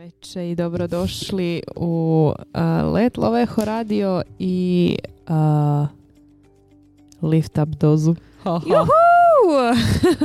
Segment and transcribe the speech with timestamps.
[0.00, 4.96] veče i dobrodošli u uh, Let Loveho radio i
[5.28, 5.88] uh,
[7.30, 8.14] Lift Up dozu.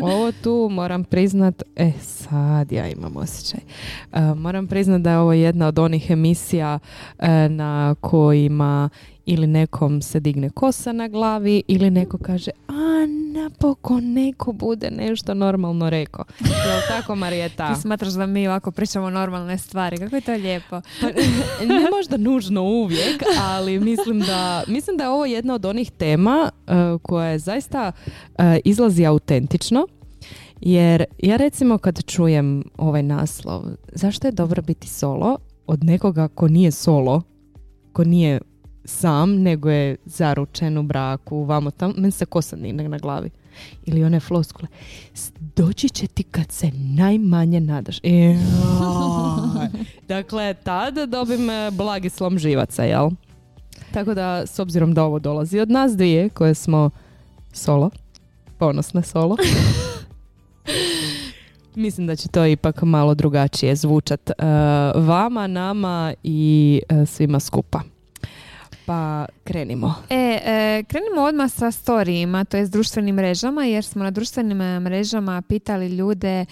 [0.11, 3.59] Ovo tu moram priznat, e sad ja imam osjećaj.
[4.11, 6.79] Uh, moram priznat da je ovo jedna od onih emisija
[7.19, 8.89] uh, na kojima
[9.26, 15.33] ili nekom se digne kosa na glavi ili neko kaže a napokon neko bude nešto
[15.33, 16.26] normalno rekao.
[16.40, 17.67] Jel tako Marijeta?
[17.76, 19.98] Ti smatraš da mi ovako pričamo normalne stvari.
[19.98, 20.81] Kako je to lijepo?
[21.02, 21.08] Pa,
[21.66, 26.52] ne možda nužno uvijek, ali mislim da, mislim da je ovo jedna od onih tema
[26.67, 29.88] uh, koja je zaista uh, izlazi autentično.
[30.62, 36.48] Jer ja recimo kad čujem ovaj naslov, zašto je dobro biti solo od nekoga ko
[36.48, 37.22] nije solo,
[37.94, 38.39] ko nije
[38.85, 43.30] sam, nego je zaručen u braku, vamo tamo, meni se kosa na glavi.
[43.85, 44.67] Ili one floskule.
[45.55, 47.99] Doći će ti kad se najmanje nadaš.
[48.03, 48.38] E,
[50.08, 53.09] dakle, tada dobim e, blagi slom živaca, jel?
[53.94, 56.89] Tako da, s obzirom da ovo dolazi od nas dvije, koje smo
[57.53, 57.89] solo,
[58.58, 59.38] ponosne solo,
[61.75, 64.45] Mislim da će to ipak malo drugačije zvučat uh,
[65.08, 67.81] vama, nama i uh, svima skupa.
[68.86, 69.95] Pa krenimo.
[70.09, 74.61] E, e, krenimo odmah sa storijima, to je s društvenim mrežama, jer smo na društvenim
[74.61, 76.45] e, mrežama pitali ljude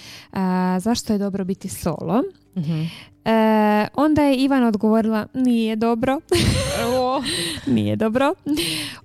[0.79, 2.23] zašto je dobro biti solo.
[2.55, 2.63] uh
[3.25, 6.19] E, onda je Ivan odgovorila nije dobro.
[7.67, 8.33] nije dobro.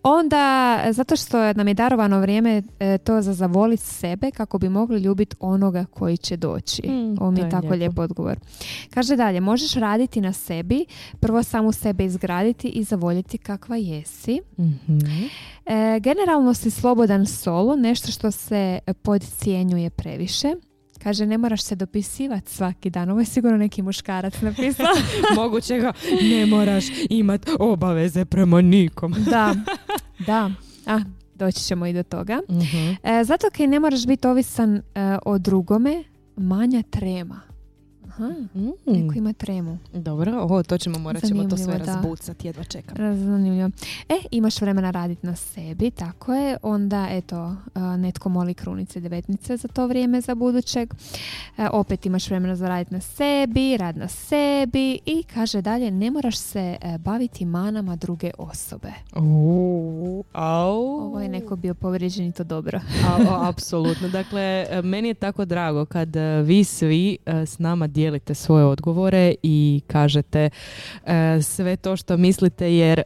[0.03, 5.01] Onda, zato što nam je darovano vrijeme e, to za zavoliti sebe kako bi mogli
[5.01, 6.83] ljubiti onoga koji će doći.
[6.89, 8.39] Mm, Ovo mi je tako lijep odgovor.
[8.91, 10.87] Kaže dalje, možeš raditi na sebi,
[11.21, 14.41] prvo samu sebe izgraditi i zavoljeti kakva jesi.
[14.59, 14.99] mm
[15.67, 20.55] E, generalno si slobodan solo, nešto što se podcijenjuje previše.
[21.03, 23.11] Kaže, ne moraš se dopisivati svaki dan.
[23.11, 24.87] Ovo je sigurno neki muškarac napisao.
[25.37, 29.15] Moguće ga, ne moraš imat obaveze prema nikom.
[29.31, 29.55] da,
[30.27, 30.51] da.
[30.87, 31.01] A,
[31.35, 32.41] doći ćemo i do toga.
[32.49, 32.65] uh
[33.03, 34.83] E, zato kaj ne moraš biti ovisan e,
[35.27, 36.05] o drugome,
[36.37, 37.48] manja trema.
[38.19, 38.71] Aha, mm.
[38.87, 39.79] neko ima tremu.
[39.93, 42.97] Dobro, ovo to ćemo, morat ćemo to sve razbucati, jedva čekam.
[42.97, 43.71] Zanimljivo.
[44.09, 46.57] E, imaš vremena raditi na sebi, tako je.
[46.63, 47.57] Onda, eto,
[47.99, 50.95] netko moli krunice devetnice za to vrijeme za budućeg.
[51.59, 56.11] E, opet imaš vremena za raditi na sebi, rad na sebi i kaže dalje, ne
[56.11, 58.93] moraš se e, baviti manama druge osobe.
[60.33, 60.83] au.
[60.83, 62.81] Ovo je neko bio povrijeđen i to dobro.
[63.51, 64.09] apsolutno.
[64.09, 70.51] Dakle, meni je tako drago kad vi svi s nama dijelite svoje odgovore i kažete
[71.07, 73.05] e, sve to što mislite jer e,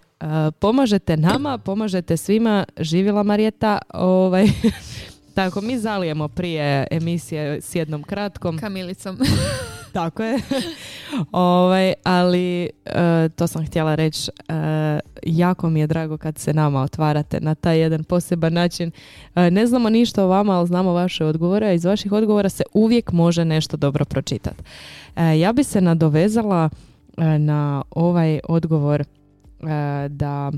[0.59, 2.65] pomažete nama, pomažete svima.
[2.79, 4.47] Živjela Marijeta, ovaj,
[5.35, 8.59] tako mi zalijemo prije emisije s jednom kratkom.
[8.59, 9.19] Kamilicom.
[9.93, 10.39] Tako je.
[11.33, 14.31] ovaj, ali e, to sam htjela reći.
[14.49, 14.55] E,
[15.23, 18.91] jako mi je drago kad se nama otvarate na taj jedan poseban način.
[19.35, 21.75] E, ne znamo ništa o vama, ali znamo vaše odgovore.
[21.75, 24.63] Iz vaših odgovora se uvijek može nešto dobro pročitati.
[25.41, 26.69] ja bi se nadovezala
[27.39, 29.05] na ovaj odgovor
[30.09, 30.53] da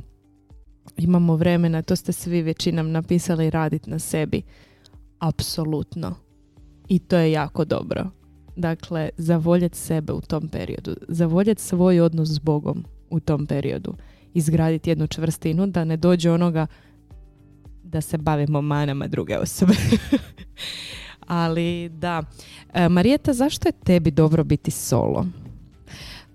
[0.96, 4.42] imamo vremena, to ste svi većinom napisali raditi na sebi.
[5.24, 6.14] Apsolutno.
[6.88, 8.10] I to je jako dobro.
[8.56, 13.94] Dakle, zavoljeti sebe u tom periodu, zavoljeti svoj odnos s Bogom u tom periodu,
[14.34, 16.66] izgraditi jednu čvrstinu da ne dođe onoga
[17.82, 19.74] da se bavimo manama druge osobe.
[21.26, 22.22] Ali da.
[22.74, 25.26] E, Marijeta, zašto je tebi dobro biti solo?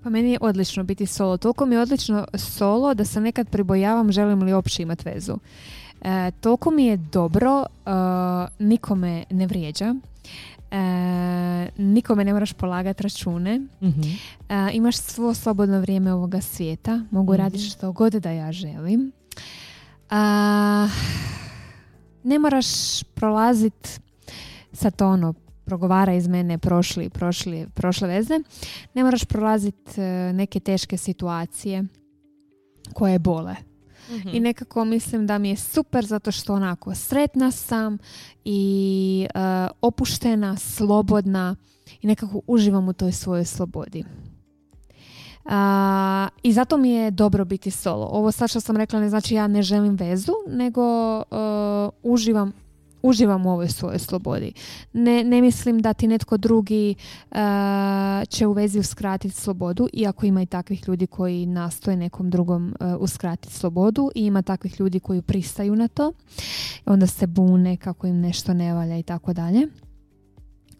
[0.03, 1.37] Pa meni je odlično biti solo.
[1.37, 5.37] Toliko mi je odlično solo da se nekad pribojavam želim li uopće imati vezu.
[6.01, 7.95] E, toliko mi je dobro, uh,
[8.59, 9.95] nikome ne vrijeđa.
[10.71, 13.59] E, nikome ne moraš polagati račune.
[13.59, 13.89] mm
[14.73, 17.05] imaš svo slobodno vrijeme ovoga svijeta.
[17.11, 19.11] Mogu mm raditi što god da ja želim.
[20.11, 20.15] E,
[22.23, 24.01] ne moraš prolazit
[24.73, 25.33] sa to ono
[25.65, 28.39] progovara iz mene prošli, prošli, prošle veze.
[28.93, 30.01] Ne moraš prolaziti
[30.33, 31.83] neke teške situacije
[32.93, 33.68] koje bole.
[34.09, 34.43] I mhm.
[34.43, 37.97] nekako mislim da mi je super zato što onako sretna sam
[38.45, 39.41] i uh,
[39.81, 41.55] opuštena, slobodna
[42.01, 44.03] i nekako uživam u toj svojoj slobodi.
[45.45, 45.51] Uh,
[46.43, 48.05] I zato mi je dobro biti solo.
[48.05, 51.23] Ovo sad što sam rekla ne znači ja ne želim vezu, nego uh,
[52.03, 52.53] uživam
[53.01, 54.53] uživam u ovoj svojoj slobodi.
[54.93, 56.95] Ne, ne mislim da ti netko drugi
[57.31, 57.37] uh,
[58.29, 62.95] će u vezi uskratiti slobodu, iako ima i takvih ljudi koji nastoje nekom drugom uh,
[62.99, 66.13] uskratiti slobodu i ima takvih ljudi koji pristaju na to.
[66.85, 69.67] Onda se bune kako im nešto ne valja i tako dalje.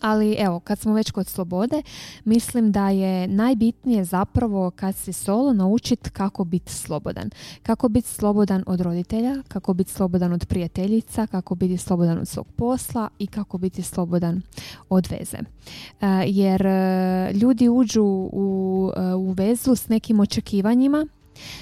[0.01, 1.81] Ali evo, kad smo već kod slobode,
[2.25, 7.30] mislim da je najbitnije zapravo kad si solo naučiti kako biti slobodan.
[7.63, 12.48] Kako biti slobodan od roditelja, kako biti slobodan od prijateljica, kako biti slobodan od svog
[12.56, 14.42] posla i kako biti slobodan
[14.90, 15.38] od veze.
[15.38, 21.07] E, jer e, ljudi uđu u, e, u vezu s nekim očekivanjima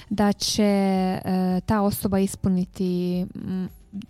[0.10, 1.20] da će
[1.66, 3.26] ta osoba ispuniti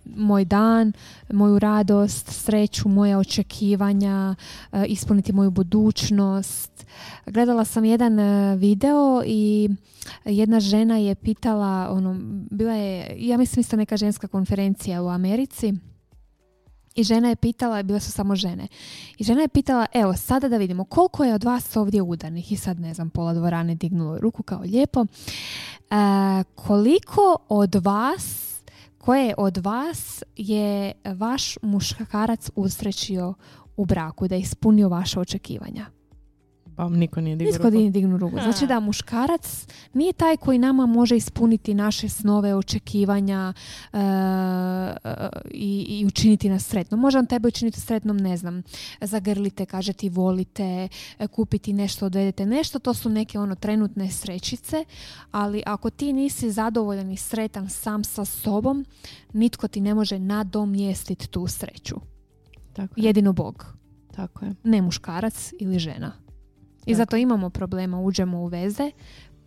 [0.04, 0.92] moj dan,
[1.32, 4.34] moju radost, sreću, moja očekivanja,
[4.72, 6.86] e, ispuniti moju budućnost.
[7.26, 9.68] Gledala sam jedan e, video i
[10.24, 12.16] jedna žena je pitala, ono,
[12.50, 15.74] bila je, ja mislim isto neka ženska konferencija u Americi,
[16.98, 18.68] i žena je pitala, bile su samo žene.
[19.18, 22.52] I žena je pitala, evo, sada da vidimo koliko je od vas ovdje udarnih.
[22.52, 25.00] I sad, ne znam, pola dvorane dignulo ruku kao lijepo.
[25.00, 25.06] E,
[26.54, 28.47] koliko od vas
[29.08, 33.34] koje od vas je vaš muškarac usrećio
[33.76, 35.86] u braku, da je ispunio vaše očekivanja?
[36.78, 38.36] Pa niko nije dignu Niko nije dignu ruku.
[38.42, 43.52] Znači da muškarac nije taj koji nama može ispuniti naše snove, očekivanja
[43.92, 43.98] uh,
[45.50, 46.96] i, i učiniti nas sretno.
[46.96, 48.62] Može on tebe učiniti sretnom, ne znam,
[49.00, 50.88] zagrlite, kaže ti volite,
[51.30, 52.78] kupiti nešto, odvedete nešto.
[52.78, 54.84] To su neke ono trenutne srećice,
[55.30, 58.84] ali ako ti nisi zadovoljan i sretan sam sa sobom,
[59.32, 61.96] nitko ti ne može nadomjestiti tu sreću.
[62.72, 63.66] Tako Jedino Bog.
[64.16, 64.54] Tako je.
[64.64, 66.27] Ne muškarac ili žena.
[66.90, 68.90] I zato imamo problema, uđemo u veze,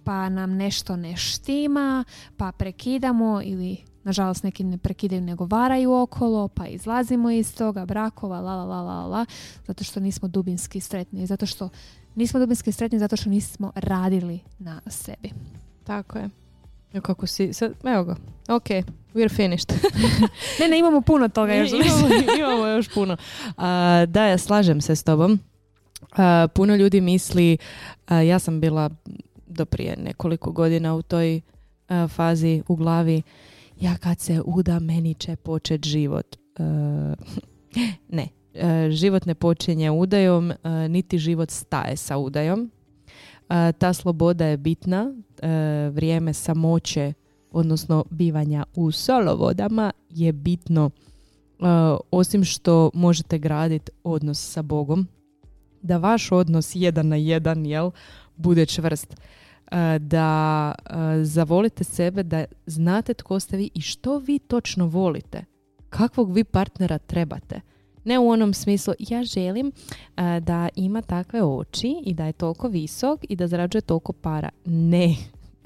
[0.03, 2.03] pa nam nešto ne štima,
[2.37, 8.39] pa prekidamo ili nažalost neki ne prekidaju nego varaju okolo, pa izlazimo iz toga brakova,
[8.39, 9.25] la la la la la,
[9.67, 11.69] zato što nismo dubinski sretni, zato što
[12.15, 15.31] nismo dubinski sretni zato što nismo radili na sebi.
[15.83, 16.29] Tako je.
[17.01, 18.15] Kako si, sad, evo ga,
[18.47, 18.67] ok,
[19.13, 19.73] we're finished.
[20.59, 21.69] ne, ne, imamo puno toga još.
[21.71, 22.07] imamo,
[22.37, 23.17] imamo još puno.
[24.07, 25.39] da, ja slažem se s tobom
[26.53, 27.57] puno ljudi misli,
[28.27, 28.89] ja sam bila
[29.47, 31.41] do prije nekoliko godina u toj
[32.09, 33.21] fazi u glavi,
[33.79, 36.35] ja kad se uda meni će počet život.
[38.17, 38.27] ne,
[38.89, 40.53] život ne počinje udajom,
[40.89, 42.71] niti život staje sa udajom.
[43.77, 45.13] Ta sloboda je bitna,
[45.91, 47.13] vrijeme samoće,
[47.51, 50.89] odnosno bivanja u solovodama je bitno
[52.11, 55.07] osim što možete graditi odnos sa Bogom,
[55.81, 57.91] da vaš odnos jedan na jedan jel,
[58.35, 59.15] bude čvrst.
[59.71, 65.45] E, da e, zavolite sebe, da znate tko ste vi i što vi točno volite.
[65.89, 67.61] Kakvog vi partnera trebate.
[68.03, 72.67] Ne u onom smislu, ja želim e, da ima takve oči i da je toliko
[72.67, 74.49] visok i da zarađuje toliko para.
[74.65, 75.15] Ne,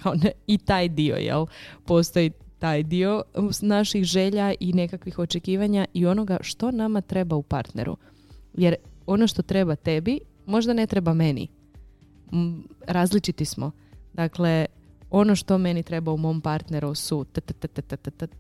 [0.47, 1.45] i taj dio, jel?
[1.85, 3.23] Postoji taj dio
[3.61, 7.97] naših želja i nekakvih očekivanja i onoga što nama treba u partneru.
[8.53, 11.47] Jer ono što treba tebi možda ne treba meni.
[12.87, 13.71] Različiti smo.
[14.13, 14.65] Dakle,
[15.09, 17.25] ono što meni treba u mom partneru su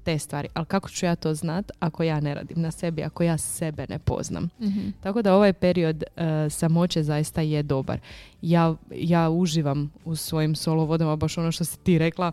[0.03, 0.47] te stvari.
[0.53, 3.85] Ali kako ću ja to znat ako ja ne radim na sebi, ako ja sebe
[3.89, 4.49] ne poznam.
[4.61, 4.89] Mhm.
[5.01, 7.99] Tako da ovaj period e, samoće zaista je dobar.
[8.41, 12.31] Ja, ja uživam u svojim solo vodama, baš ono što si ti rekla,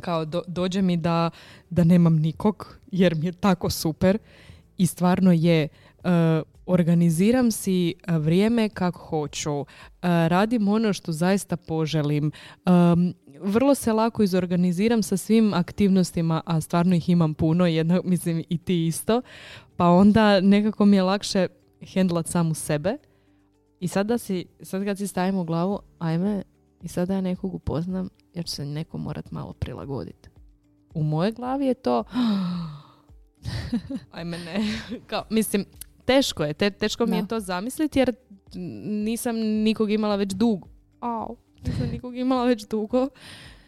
[0.00, 1.30] kao dođe mi da,
[1.70, 4.18] da nemam nikog, jer mi je tako super
[4.76, 5.68] i stvarno je
[6.04, 9.64] E, organiziram si e, vrijeme kako hoću, e,
[10.28, 12.32] radim ono što zaista poželim,
[13.40, 18.58] vrlo se lako izorganiziram sa svim aktivnostima, a stvarno ih imam puno, jedna, mislim i
[18.58, 19.22] ti isto,
[19.76, 21.46] pa onda nekako mi je lakše
[21.92, 22.96] hendlat samu sebe.
[23.80, 26.42] I sada si, sad kad si stavim u glavu, ajme,
[26.82, 30.28] i sada ja nekog upoznam, jer će se neko morat malo prilagoditi.
[30.94, 32.04] U moje glavi je to
[34.10, 34.60] ajme ne,
[35.10, 35.64] kao, mislim,
[36.08, 38.14] teško je, te, teško mi je to zamisliti jer
[39.04, 40.68] nisam nikog imala već dugo.
[41.00, 41.36] Au,
[41.66, 43.08] nisam nikog imala već dugo.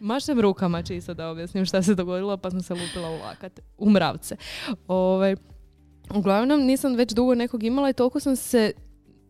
[0.01, 3.91] Mašem rukama čisto da objasnim šta se dogodilo pa sam se lupila u lakat, u
[3.91, 4.37] mravce.
[4.89, 5.37] Ovaj,
[6.15, 8.73] uglavnom nisam već dugo nekog imala i toliko sam se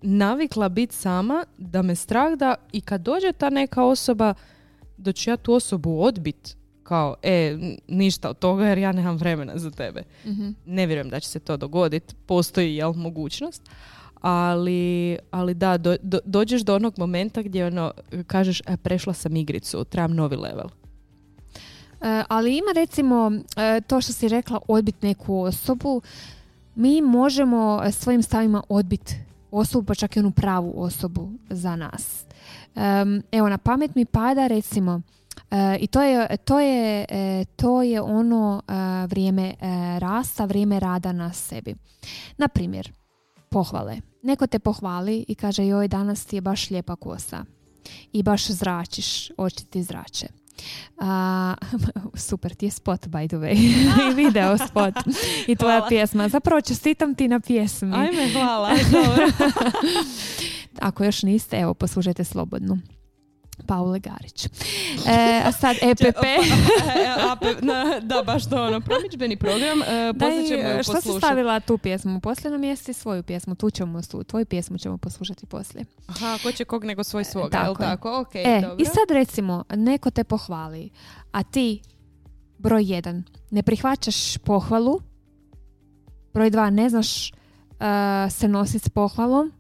[0.03, 4.35] navikla biti sama da me strah da i kad dođe ta neka osoba
[4.97, 6.57] da ću ja tu osobu odbit
[6.91, 7.57] kao, e,
[7.89, 10.03] ništa od toga jer ja nemam vremena za tebe.
[10.25, 13.63] mm Ne vjerujem da će se to dogoditi, postoji jel mogućnost,
[14.21, 17.93] ali, ali da, do, dođeš do onog momenta gdje ono,
[18.27, 20.67] kažeš, e, prešla sam igricu, trebam novi level.
[20.67, 26.03] E, ali ima recimo e, to što si rekla odbit neku osobu,
[26.75, 29.17] mi možemo svojim stavima odbiti
[29.51, 32.25] osobu, pa čak i onu pravu osobu za nas.
[33.33, 35.20] evo, na pamet mi pada recimo E,
[35.81, 38.73] I to je, to je, e, to je ono e,
[39.07, 39.55] vrijeme
[39.99, 41.75] rasta, vrijeme rada na sebi.
[42.39, 42.93] Na primjer,
[43.51, 43.97] pohvale.
[44.23, 47.45] Neko te pohvali i kaže joj danas ti je baš lijepa kosa
[48.13, 50.27] i baš zračiš, oči ti zrače.
[50.99, 51.55] A,
[52.29, 53.55] super ti je spot by the way
[54.11, 54.95] i video spot
[55.47, 55.89] i tvoja Hvala.
[55.89, 56.29] pjesma.
[56.29, 57.95] Zapravo čestitam ti na pjesmi.
[57.95, 58.71] Ajme, hvala.
[58.93, 59.27] Dobro.
[60.81, 62.79] Ako još niste, evo poslušajte slobodno.
[63.67, 64.47] Paule Garić.
[65.07, 66.25] E, a sad EPP.
[66.25, 66.39] E,
[68.11, 69.83] da, baš to ono, promičbeni program.
[69.83, 72.21] E, ćemo Daj, ju što si stavila tu pjesmu?
[72.21, 75.85] Poslije nam jesi svoju pjesmu, tu ćemo, su, tvoju pjesmu ćemo poslušati poslije.
[76.07, 77.97] Aha, ko će kog nego svoj svoga, tako jel je.
[77.97, 78.21] tako?
[78.21, 78.77] Ok, E, dobro.
[78.79, 80.91] i sad recimo, neko te pohvali,
[81.33, 81.83] a ti,
[82.59, 85.01] broj jedan, ne prihvaćaš pohvalu,
[86.35, 87.87] broj dva, ne znaš uh,
[88.31, 89.53] se nositi s pohvalom,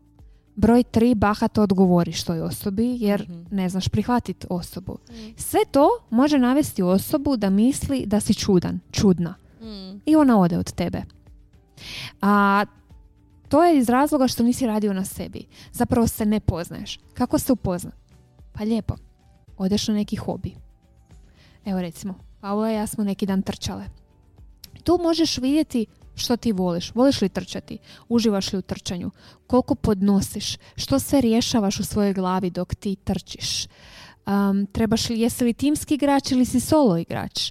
[0.60, 3.42] broj tri, bahato odgovoriš toj osobi jer Mhm.
[3.50, 4.98] ne znaš prihvatiti osobu.
[5.36, 10.00] Sve to može navesti osobu da misli da si čudan, čudna Mm.
[10.06, 11.02] i ona ode od tebe.
[12.22, 12.64] A
[13.48, 15.44] to je iz razloga što nisi radio na sebi.
[15.72, 16.98] Zapravo se ne poznaješ.
[17.14, 17.90] Kako se upozna?
[18.52, 18.94] Pa lijepo.
[19.58, 20.54] Odeš na neki hobi.
[21.64, 23.84] Evo recimo, Paula i ja smo neki dan trčale.
[24.84, 25.86] Tu možeš vidjeti
[26.20, 26.94] što ti voliš.
[26.94, 27.78] Voliš li trčati?
[28.08, 29.10] Uživaš li u trčanju?
[29.46, 30.56] Koliko podnosiš?
[30.76, 33.66] Što sve rješavaš u svojoj glavi dok ti trčiš?
[34.26, 37.50] Um, trebaš li, jesi li timski igrač ili si solo igrač?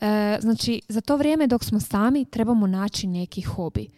[0.00, 3.88] E, znači, za to vrijeme dok smo sami trebamo naći neki hobi.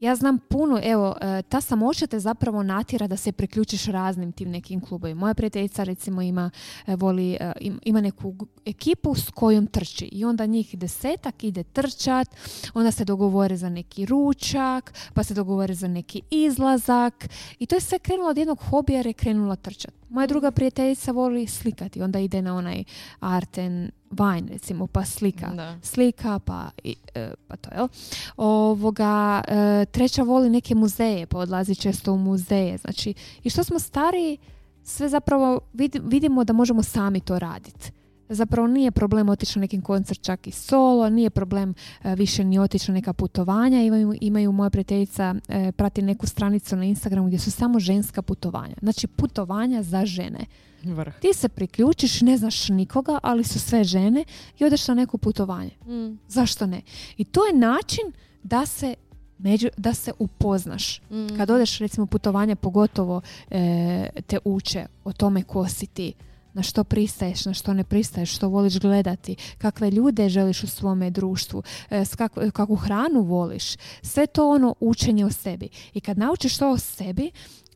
[0.00, 4.50] Ja znam puno, evo, e, ta samoća te zapravo natjera da se priključiš raznim tim
[4.50, 5.20] nekim klubovima.
[5.20, 6.50] Moja prijateljica recimo ima,
[6.86, 8.34] e, voli, e, im- ima neku
[8.66, 12.28] ekipu s kojom trči i onda njih desetak ide trčat,
[12.74, 17.28] onda se dogovore za neki ručak, pa se dogovore za neki izlazak
[17.58, 19.94] i to je sve krenulo od jednog hobija jer je krenula trčat.
[20.08, 22.84] Moja druga prijateljica voli slikati, onda ide na onaj
[23.20, 25.78] art and wine recimo, pa slika Da.
[25.82, 27.88] slika, pa, i, e, pa to je.
[28.36, 32.76] Ovoga, e, treća voli neke muzeje, pa odlazi često u muzeje.
[32.78, 34.38] Znači, i što smo stariji,
[34.82, 37.92] sve zapravo vid- vidimo da možemo sami to raditi.
[38.28, 42.58] Zapravo nije problem otići na nekim koncert čak i solo, nije problem e, više ni
[42.58, 43.82] otići na neka putovanja.
[43.82, 48.74] Imaju, imaju moja prijateljica, e, prati neku stranicu na Instagramu gdje su samo ženska putovanja.
[48.82, 50.46] Znači putovanja za žene.
[50.82, 51.14] Vrh.
[51.20, 54.24] Ti se priključiš, ne znaš nikoga, ali su sve žene
[54.58, 55.70] i odeš na neko putovanje.
[55.86, 56.18] Mm.
[56.28, 56.82] Zašto ne?
[57.16, 58.94] I to je način da se
[59.38, 61.00] među, da se upoznaš.
[61.10, 61.36] Mm.
[61.36, 63.20] Kad odeš recimo putovanje pogotovo
[63.50, 66.12] e, te uče o tome ko si ti,
[66.58, 71.10] na što pristaješ, na što ne pristaješ, što voliš gledati, kakve ljude želiš u svome
[71.10, 73.76] društvu, e, kako- kakvu hranu voliš.
[74.02, 75.68] Sve to ono učenje o sebi.
[75.94, 77.30] I kad naučiš to o sebi,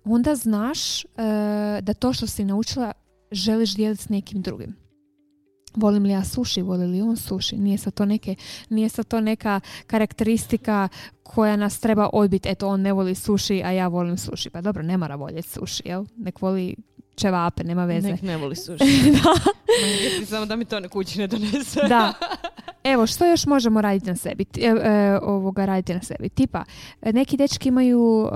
[0.05, 1.07] onda znaš e,
[1.83, 2.93] da to što si naučila
[3.31, 4.77] želiš dijeliti s nekim drugim.
[5.77, 7.57] Volim li ja suši, voli li on suši?
[7.57, 8.35] Nije sad to, neke,
[8.69, 10.89] nije sad to neka karakteristika
[11.23, 12.49] koja nas treba odbiti.
[12.49, 14.51] Eto, on ne voli suši, a ja volim suši.
[14.51, 16.05] Pa dobro, ne mora voljeti suši, jel?
[16.17, 16.77] Nek voli
[17.15, 18.09] čevape, nema veze.
[18.09, 18.85] Nek ne voli suši.
[19.25, 21.81] Ma, Samo da mi to ne kući ne donese.
[21.89, 22.13] Da.
[22.85, 24.45] Evo, što još možemo raditi na sebi?
[24.59, 26.29] E, e, ovoga raditi na sebi.
[26.29, 26.65] Tipa,
[27.03, 28.29] neki dečki imaju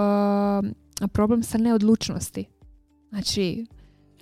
[1.02, 2.44] e, problem sa neodlučnosti.
[3.08, 3.66] Znači,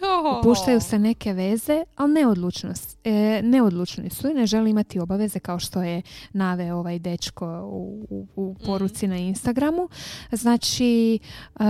[0.06, 0.40] Oh.
[0.42, 5.58] Puštaju se neke veze, ali neodlučnost, e, neodlučni su i ne žele imati obaveze kao
[5.58, 9.88] što je naveo ovaj dečko u, u, u poruci na Instagramu.
[10.32, 11.18] Znači,
[11.60, 11.64] um,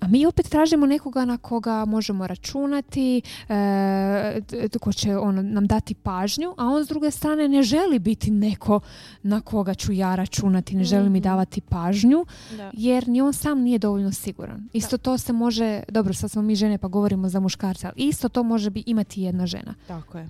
[0.00, 4.40] a mi opet tražimo nekoga na koga možemo računati, e,
[4.80, 8.80] ko će ono, nam dati pažnju, a on s druge strane ne želi biti neko
[9.22, 11.22] na koga ću ja računati, ne želi mi Mhm.
[11.22, 12.24] davati pažnju
[12.56, 12.70] Da.
[12.72, 14.68] jer ni on sam nije dovoljno siguran.
[14.72, 18.28] Isto to se može, dobro sad smo mi žene pa govorimo za muškarce, ali isto
[18.28, 19.74] to može bi imati jedna žena.
[19.86, 20.28] Tako je.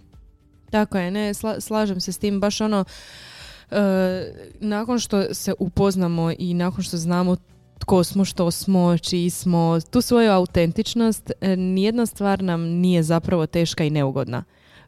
[0.71, 2.85] Tako je, ne, sla- slažem se s tim, baš ono,
[3.71, 3.77] e,
[4.61, 7.37] nakon što se upoznamo i nakon što znamo
[7.79, 13.47] tko smo, što smo, čiji smo, tu svoju autentičnost, e, nijedna stvar nam nije zapravo
[13.47, 14.45] teška i neugodna.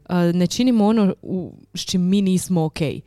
[0.09, 2.81] E, ne činimo ono u, s čim mi nismo ok.
[2.81, 3.01] E,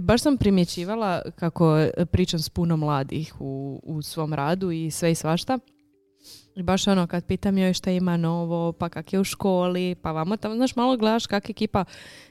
[0.00, 5.14] baš sam primjećivala kako pričam s puno mladih u, u svom radu i sve i
[5.14, 5.58] svašta.
[6.54, 10.12] I baš ono, kad pitam joj šta ima novo, pa kak je u školi, pa
[10.12, 11.84] vamo tamo, znaš, malo gledaš kak ekipa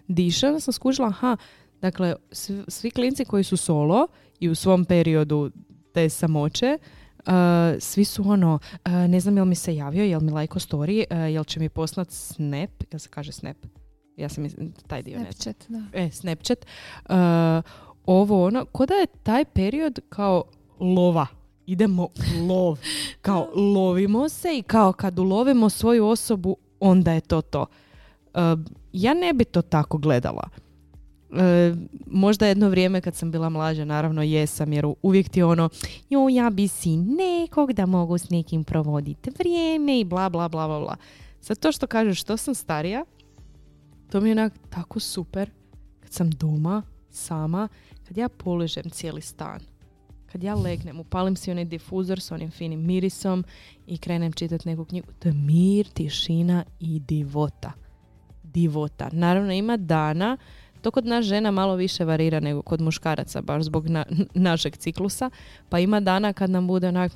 [0.07, 1.37] diše, onda sam skužila, aha,
[1.81, 4.07] dakle, svi, svi klinci koji su solo
[4.39, 5.51] i u svom periodu
[5.93, 6.77] te samoće,
[7.19, 7.33] uh,
[7.79, 11.33] svi su ono, uh, ne znam jel mi se javio, jel mi lajko story, uh,
[11.33, 13.57] jel će mi poslat snap, jel se kaže snap?
[14.17, 14.47] Ja sam
[14.87, 15.83] taj dio ne Snapchat, da.
[15.93, 16.65] e, Snapchat,
[17.09, 17.15] uh,
[18.05, 20.43] ovo ono, ko da je taj period kao
[20.79, 21.27] lova.
[21.65, 22.07] Idemo
[22.49, 22.79] lov.
[23.21, 27.65] Kao lovimo se i kao kad ulovimo svoju osobu, onda je to to.
[28.93, 30.49] Ja ne bi to tako gledala.
[31.37, 31.75] e,
[32.07, 35.69] možda jedno vrijeme kad sam bila mlađa, naravno jesam, jer uvijek ti ono,
[36.09, 40.67] jo, ja bi si nekog da mogu s nekim provoditi vrijeme i bla, bla, bla,
[40.67, 40.95] bla, bla.
[41.41, 43.05] Sad to što kažeš, što sam starija,
[44.11, 45.49] to mi je onak tako super
[45.99, 47.67] kad sam doma, sama,
[48.07, 49.74] kad ja poližem cijeli stan.
[50.35, 53.43] Kad ja legnem, upalim si onaj difuzor s onim finim mirisom
[53.87, 55.07] i krenem čitati neku knjigu.
[55.19, 57.71] To je mir, tišina i divota.
[58.43, 59.09] Divota.
[59.11, 60.37] Naravno ima dana,
[60.81, 63.85] to kod nas žena malo više varira nego kod muškaraca, baš zbog
[64.33, 65.29] našeg ciklusa.
[65.69, 67.11] Pa ima dana kad nam bude onak,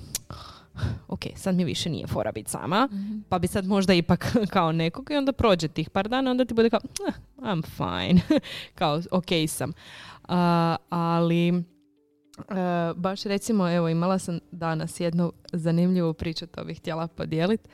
[1.08, 3.20] ok, sad mi više nije fora biti sama, mhm.
[3.30, 6.54] pa bi sad možda ipak kao nekog i onda prođe tih par dana, onda ti
[6.54, 8.40] bude kao, eh, I'm fine,
[8.80, 9.72] kao ok sam.
[10.90, 11.64] ali
[12.50, 17.70] uh, baš recimo, evo imala sam danas jednu zanimljivu priču, to bih htjela podijeliti.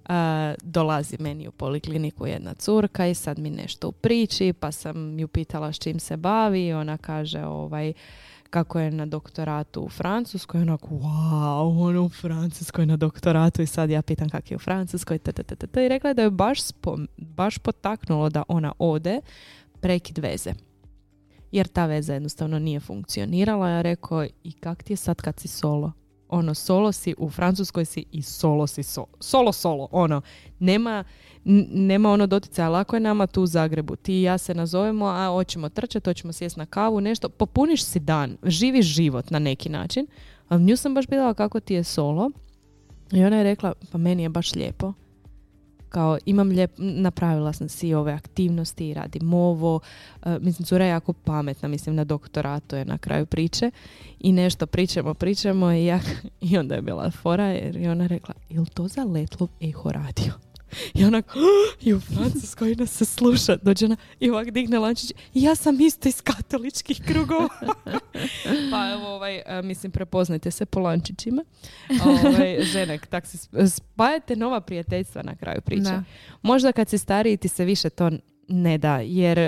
[0.00, 0.14] Uh,
[0.62, 5.28] dolazi meni u polikliniku jedna curka i sad mi nešto u priči, pa sam ju
[5.28, 7.92] pitala s čim se bavi i ona kaže ovaj,
[8.50, 13.90] kako je na doktoratu u Francuskoj, onako, wow, ono u Francuskoj na doktoratu i sad
[13.90, 15.18] ja pitam kak je u Francuskoj,
[15.76, 16.60] i rekla je da je baš,
[17.16, 19.20] baš potaknulo da ona ode
[19.80, 20.52] prekid veze.
[21.52, 23.68] Jer ta veza jednostavno nije funkcionirala.
[23.68, 25.92] Ja rekao, i kak ti je sad kad si solo?
[26.30, 30.20] ono solo si u Francuskoj si i solo si solo solo solo ono
[30.58, 31.04] nema
[31.72, 35.28] nema ono doticaja lako je nama tu u Zagrebu ti i ja se nazovemo a
[35.28, 40.06] hoćemo trčati hoćemo sjesti na kavu nešto popuniš si dan živiš život na neki način
[40.48, 42.30] ali nju sam baš pitala kako ti je solo
[43.12, 44.92] i ona je rekla pa meni je baš lijepo
[45.90, 51.12] kao imam lijep, napravila sam si ove aktivnosti, radim ovo, uh, mislim cura je jako
[51.12, 53.70] pametna, mislim na doktoratu je na kraju priče
[54.20, 56.00] i nešto pričamo, pričamo i, ja,
[56.50, 60.49] i onda je bila fora jer je ona rekla, jel to za Letlov eho radio?
[60.94, 61.34] I onak,
[61.86, 63.56] i u Francuskoj nas se sluša.
[63.56, 65.12] Dođe ona i ovak digne lančić.
[65.34, 67.48] Ja sam isto iz katoličkih krugova.
[68.70, 71.44] pa evo, ovaj, e, mislim, prepoznajte se po lančićima.
[72.04, 76.00] Ovaj, ženek, tak se spajate nova prijateljstva na kraju priče.
[76.42, 78.10] Možda kad si stariji ti se više to
[78.48, 79.38] ne da, jer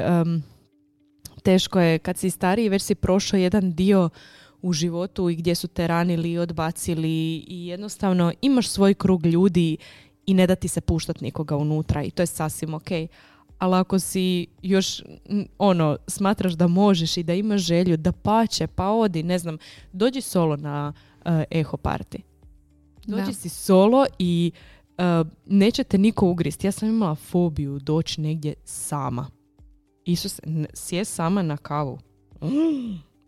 [1.43, 4.11] teško je kad si stariji već si prošao jedan dio
[4.63, 9.77] u životu i gdje su te ranili i odbacili i jednostavno imaš svoj krug ljudi
[10.27, 12.91] i ne da ti se puštat nikoga unutra i to je sasvim ok.
[13.59, 15.03] Ali ako si još
[15.59, 19.59] ono, smatraš da možeš i da imaš želju da pače, pa odi, ne znam,
[19.93, 20.93] dođi solo na
[21.25, 22.19] uh, eho party.
[23.07, 24.53] Dođi si solo i
[24.99, 26.65] uh, neće te niko ugrist.
[26.65, 29.27] Ja sam imala fobiju doći negdje sama.
[30.05, 30.41] Isus,
[30.75, 31.99] sje sama na kavu.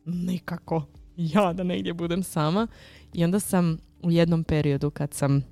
[0.07, 0.83] Mm, nikako.
[1.16, 2.66] Ja da negdje budem sama.
[3.12, 5.42] I onda sam u jednom periodu kad sam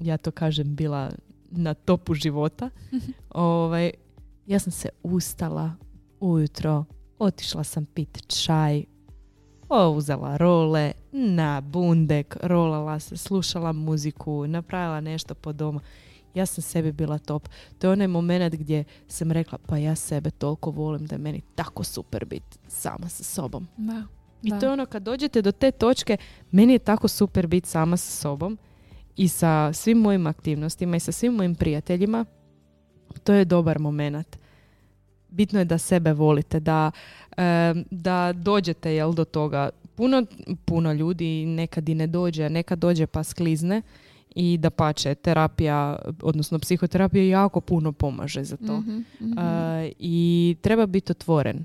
[0.00, 1.10] ja to kažem, bila
[1.50, 2.70] na topu života,
[3.30, 3.90] ovaj,
[4.46, 5.72] ja sam se ustala
[6.20, 6.84] ujutro,
[7.18, 8.84] otišla sam pit čaj,
[9.96, 15.80] uzela role na bundek, rolala se, slušala muziku, napravila nešto po domu.
[16.34, 17.48] Ja sam sebi bila top.
[17.78, 21.42] To je onaj moment gdje sam rekla, pa ja sebe toliko volim da je meni
[21.54, 23.66] tako super biti sama sa sobom.
[23.76, 24.02] Da,
[24.42, 26.16] I to je ono kad dođete do te točke,
[26.50, 28.58] meni je tako super biti sama sa sobom
[29.16, 32.24] i sa svim mojim aktivnostima i sa svim mojim prijateljima,
[33.24, 34.36] to je dobar moment.
[35.28, 36.90] Bitno je da sebe volite, da,
[37.90, 39.68] da dođete jel, do toga.
[39.94, 40.26] Puno,
[40.64, 43.82] puno ljudi nekad i ne dođe, nekad dođe pa sklizne
[44.34, 48.78] i da pače terapija, odnosno psihoterapija jako puno pomaže za to.
[48.78, 49.38] Mhm, mhm.
[49.98, 51.64] I treba biti otvoren.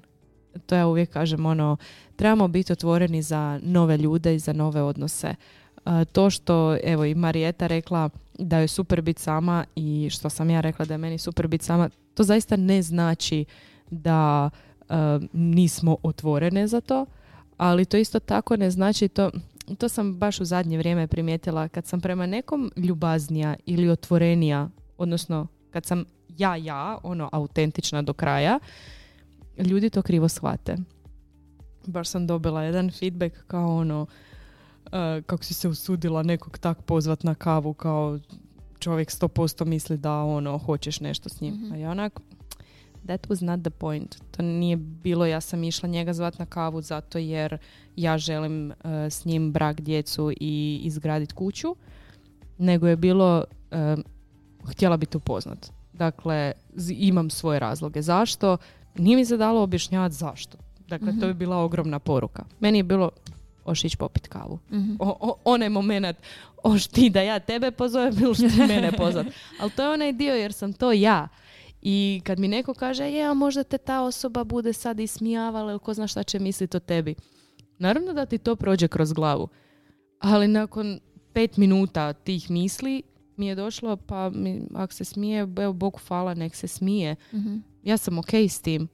[0.66, 1.78] To ja uvijek kažem, ono,
[2.16, 5.36] trebamo biti otvoreni za nove ljude i za nove odnose
[6.12, 10.62] to što, evo i Marijeta rekla da je super biti sama i što sam ja
[10.62, 13.46] rekla da je meni super biti sama, to zaista ne znači
[13.92, 14.50] da
[15.34, 17.06] nismo otvorene za to,
[17.58, 19.32] ali to isto tako ne znači to,
[19.78, 25.48] to sam baš u zadnje vrijeme primijetila kad sam prema nekom ljubaznija ili otvorenija, odnosno
[25.72, 26.06] kad sam
[26.38, 28.60] ja ja, ono autentična do kraja,
[29.58, 30.78] ljudi to krivo shvate.
[31.86, 34.06] Baš sam dobila jedan feedback kao ono,
[35.26, 38.20] kako si se usudila nekog tak pozvat na kavu kao
[38.80, 41.54] čovjek 100% misli da ono hoćeš nešto s njim.
[41.54, 42.20] mm A ja onak,
[43.06, 44.16] that was not the point.
[44.32, 47.58] To nije bilo, ja sam išla njega zvat na kavu zato jer
[47.96, 51.76] ja želim uh, s njim brak, djecu i izgraditi kuću,
[52.58, 54.04] nego je bilo, uh,
[54.70, 55.72] htjela biti upoznat.
[55.94, 56.52] Dakle,
[56.90, 58.02] imam svoje razloge.
[58.02, 58.58] Zašto?
[58.98, 60.58] Nije mi se dalo objašnjavati zašto.
[60.88, 61.28] Dakle, to mhm.
[61.28, 62.46] bi bila ogromna poruka.
[62.60, 63.10] Meni je bilo,
[63.66, 64.60] ošić popit kavu.
[64.72, 64.98] Mm-hmm.
[65.00, 66.18] O, onaj moment,
[66.64, 69.28] oš ti da ja tebe pozovem ili što ti mene pozvat.
[69.60, 71.28] Ali to je onaj dio jer sam to ja.
[71.82, 75.80] I kad mi neko kaže, je, a možda te ta osoba bude sad ismijavala ili
[75.80, 77.16] ko zna šta će misliti o tebi.
[77.80, 79.48] Naravno da ti to prođe kroz glavu.
[80.20, 81.00] Ali nakon
[81.34, 83.02] pet minuta tih misli
[83.38, 87.16] mi je došlo, pa mi, ako se smije, evo, Bogu hvala, nek se smije.
[87.34, 87.58] Mhm.
[87.84, 88.88] Ja sam ok s tim.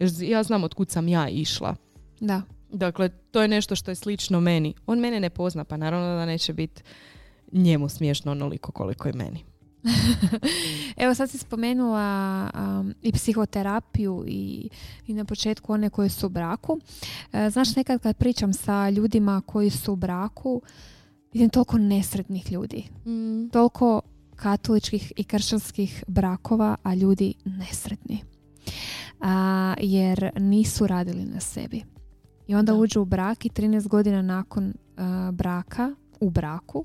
[0.00, 1.76] Jer ja znam od kud sam ja išla.
[2.20, 2.42] Da.
[2.72, 4.74] Dakle, to je nešto što je slično meni.
[4.86, 6.82] On mene ne pozna, pa naravno da neće biti
[7.52, 9.44] njemu smiješno onoliko koliko i meni.
[11.02, 14.68] Evo sad si spomenula um, i psihoterapiju i,
[15.06, 16.78] i na početku one koje su u braku.
[17.32, 20.62] E, znaš, nekad kad pričam sa ljudima koji su u braku,
[21.32, 22.84] vidim toliko nesretnih ljudi.
[23.52, 24.00] Toliko
[24.36, 28.22] katoličkih i kršćanskih brakova, a ljudi nesretni.
[29.20, 31.91] A, jer nisu radili na sebi.
[32.52, 32.78] I onda Da.
[32.78, 36.84] uđu u brak i 13 godina nakon a, braka, u braku,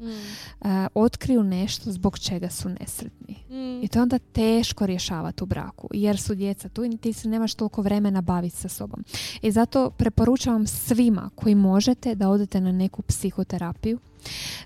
[0.62, 3.36] a, otkriju nešto zbog čega su nesretni.
[3.84, 7.30] I to je onda teško rješavati u braku, jer su djeca tu i ti se
[7.30, 9.04] nemaš toliko vremena baviti sa sobom.
[9.42, 14.00] I zato preporučavam svima koji možete da odete na neku psihoterapiju.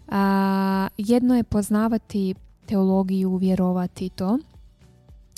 [0.08, 2.36] A, jedno je poznavati
[2.66, 4.38] teologiju, vjerovati i to,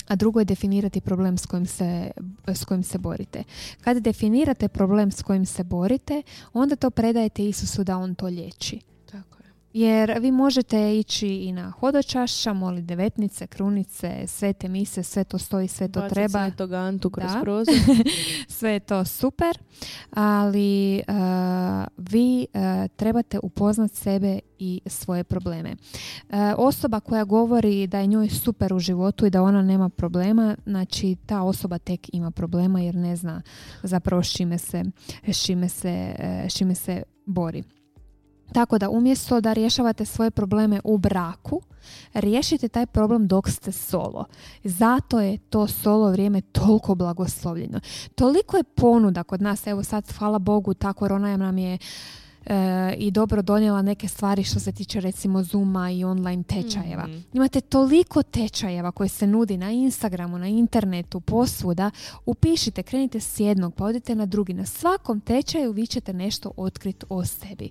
[0.08, 2.10] a drugo je definirati problem s kojim se,
[2.46, 3.44] s kojim se borite.
[3.80, 8.80] Kad definirate problem s kojim se borite, onda to predajete Isusu da on to liječi.
[9.74, 15.68] Jer vi možete ići i na hodočašća, moli devetnice, krunice, svete mise, sve to stoji,
[15.68, 16.48] sve to Bacit treba.
[16.48, 17.40] Svetog Antu kroz Da.
[17.42, 17.74] prozor.
[18.48, 19.58] sve je to super,
[20.10, 21.14] ali uh,
[21.96, 22.60] vi uh,
[22.96, 25.72] trebate upoznat sebe i svoje probleme.
[25.72, 30.56] Uh, osoba koja govori da je njoj super u životu i da ona nema problema,
[30.66, 33.42] znači ta osoba tek ima problema jer ne zna
[33.82, 34.84] zapravo s čime se,
[35.26, 36.14] s čime se,
[36.56, 37.62] čime se bori.
[38.52, 41.60] Tako da umjesto da rješavate svoje probleme u braku,
[42.14, 44.24] riješite taj problem dok ste solo.
[44.64, 47.80] Zato je to solo vrijeme toliko blagoslovljeno.
[48.14, 51.78] Toliko je ponuda kod nas, evo sad hvala Bogu, ta korona nam je
[52.46, 57.06] e, i dobro donijela neke stvari što se tiče recimo Zuma i online tečajeva.
[57.06, 57.18] Mhm.
[57.32, 61.90] Imate toliko tečajeva koje se nudi na Instagramu, na internetu, posvuda.
[62.26, 64.54] Upišite, krenite s jednog, pa odite na drugi.
[64.54, 67.70] Na svakom tečaju vi ćete nešto otkriti o sebi.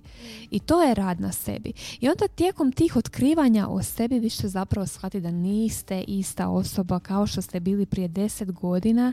[0.50, 1.72] I to je rad na sebi.
[2.00, 7.00] I onda tijekom tih otkrivanja o sebi vi ćete zapravo shvatiti da niste ista osoba
[7.00, 9.12] kao što ste bili prije deset godina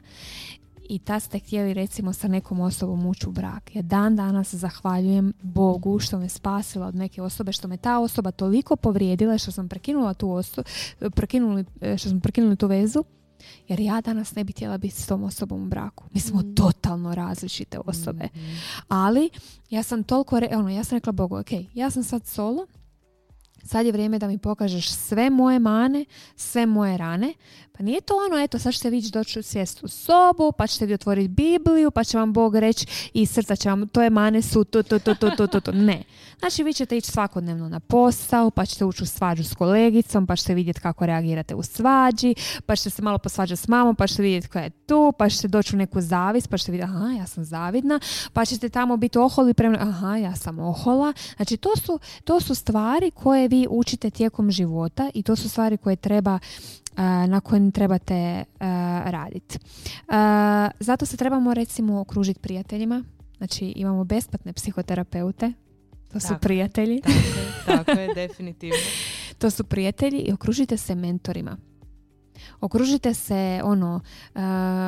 [0.91, 3.75] i tad ste htjeli recimo sa nekom osobom ući u brak.
[3.75, 8.31] Ja dan danas zahvaljujem Bogu što me spasila od neke osobe, što me ta osoba
[8.31, 10.67] toliko povrijedila što sam prekinula tu osobu,
[11.15, 13.03] prekinuli, e, što smo prekinuli tu vezu,
[13.67, 16.03] jer ja danas ne bi htjela biti s tom osobom u braku.
[16.13, 16.55] Mi smo Mm.
[16.55, 18.27] totalno različite osobe.
[18.87, 19.29] Ali
[19.69, 22.67] ja sam toliko, re- ono, ja sam rekla Bogu, ok, ja sam sad solo,
[23.63, 27.33] sad je vrijeme da mi pokažeš sve moje mane, sve moje rane.
[27.77, 29.39] Pa nije to ono, eto, sad ćete vi doći
[29.81, 33.69] u sobu, pa ćete vi otvoriti Bibliju, pa će vam Bog reći i srca će
[33.69, 35.71] vam, to je mane su, tu, tu, tu, tu, tu, tu, tu.
[35.73, 36.03] Ne.
[36.39, 40.35] Znači, vi ćete ići svakodnevno na posao, pa ćete ući u svađu s kolegicom, pa
[40.35, 44.21] ćete vidjeti kako reagirate u svađi, pa ćete se malo posvađati s mamom, pa ćete
[44.21, 47.27] vidjeti koja je tu, pa ćete doći u neku zavis, pa ćete vidjeti, aha, ja
[47.27, 47.99] sam zavidna,
[48.33, 51.13] pa ćete tamo biti oholi prema, aha, ja sam ohola.
[51.35, 55.77] Znači, to su, to su stvari koje vi učite tijekom života i to su stvari
[55.77, 56.39] koje treba
[57.27, 58.43] na kojim trebate
[59.05, 59.59] raditi.
[60.79, 63.03] Zato se trebamo recimo okružiti prijateljima.
[63.37, 65.53] Znači imamo besplatne psihoterapeute.
[66.11, 66.39] To su Tako.
[66.39, 67.01] prijatelji.
[67.01, 68.77] Tako je, tako je, definitivno.
[69.37, 71.57] To su prijatelji i okružite se mentorima.
[72.59, 74.01] Okružite se ono,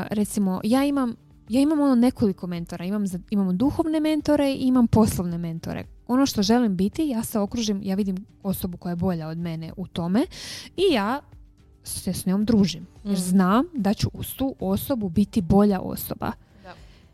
[0.10, 1.16] recimo ja imam
[1.50, 5.86] ja imam ono nekoliko mentora, imam, imam duhovne mentore i imam poslovne mentore.
[6.08, 9.74] Ono što želim biti, ja se okružim, ja vidim osobu koja je bolja od mene
[9.78, 10.26] u tome
[10.78, 11.22] i ja
[11.84, 12.88] se s njom družim.
[13.04, 13.22] Jer Mm.
[13.22, 16.32] znam da ću uz tu osobu biti bolja osoba.
[16.64, 16.74] Da.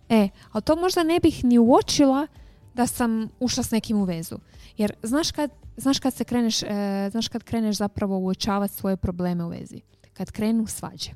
[0.09, 2.27] E, ali to možda ne bih ni uočila
[2.73, 4.35] da sam ušla s nekim u vezu.
[4.77, 6.67] Jer znaš kad, znaš kad se kreneš, e,
[7.11, 9.81] znaš kad kreneš zapravo uočavati svoje probleme u vezi?
[10.13, 11.11] Kad krenu svađe.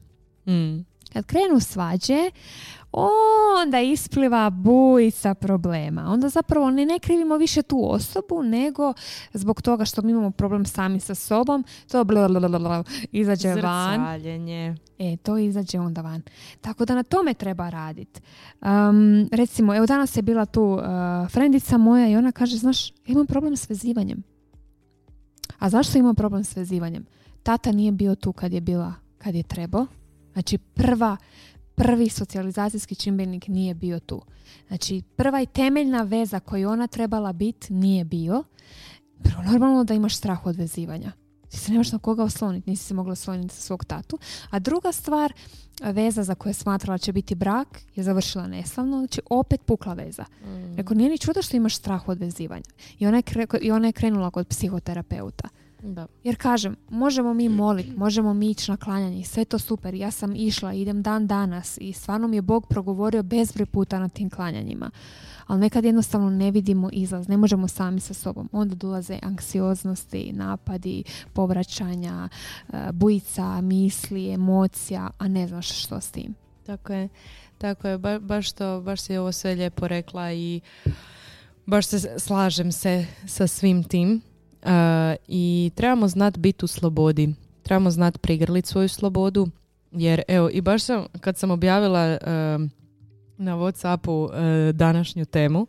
[0.48, 0.86] Mm.
[1.13, 2.32] Kad krenu svađe,
[2.94, 6.06] onda ispliva bujica problema.
[6.08, 8.94] Onda zapravo ne, ne krivimo više tu osobu, nego
[9.34, 14.20] zbog toga što mi imamo problem sami sa sobom, to blablabla izađe van.
[15.00, 16.22] E, to izađe onda van.
[16.62, 18.22] Tako da na tome treba raditi.
[18.62, 20.82] Um, recimo, evo danas je bila tu uh,
[21.30, 24.24] frendica moja i ona kaže, znaš, imam problem s vezivanjem.
[25.60, 27.06] A zašto imam problem s vezivanjem?
[27.44, 29.88] Tata nije bio tu kad je bila, kad je trebao.
[30.34, 31.18] Znači, prva,
[31.76, 34.22] prvi socijalizacijski čimbenik nije bio tu.
[34.68, 38.44] Znači, prva i temeljna veza koju ona trebala biti nije bio.
[39.24, 41.12] Prvo, normalno da imaš strah od vezivanja.
[41.50, 44.18] Ti se nemaš na koga osloniti, nisi se mogla osloniti za svog tatu.
[44.50, 45.34] A druga stvar,
[45.84, 50.26] veza za koju je smatrala će biti brak je završila neslavno, znači opet pukla veza.
[50.46, 50.76] Mm.
[50.76, 52.64] Rekao, nije ni čudo što imaš strah od vezivanja.
[53.00, 53.24] I ona je,
[53.62, 55.50] I ona je krenula kod psihoterapeuta.
[55.84, 56.08] Da.
[56.24, 59.93] Jer kažem, možemo mi moliti, možemo mi ići na klanjanje i sve to super.
[59.93, 64.10] Ja sam išla, idem dan danas i stvarno mi je Bog progovorio bezbroj puta na
[64.10, 64.91] tim klanjanjima.
[65.48, 68.50] Ali nekad jednostavno ne vidimo izlaz, ne možemo sami sa sobom.
[68.52, 72.30] Onda dolaze anksioznosti, napadi, povraćanja,
[72.74, 76.36] e, bujica, misli, emocija, a ne znaš što s tim.
[76.65, 77.10] Tako je,
[77.58, 77.98] tako je.
[77.98, 80.62] Ba, baš, to, baš si ovo sve lijepo rekla i
[81.65, 84.22] baš se slažem se sa svim tim
[85.28, 87.34] i trebamo znati biti u slobodi.
[87.63, 89.47] Trebamo znati prigrliti svoju slobodu.
[89.91, 92.17] Jer evo, i baš sam, kad sam objavila
[93.38, 94.30] na Whatsappu
[94.71, 95.67] današnju temu,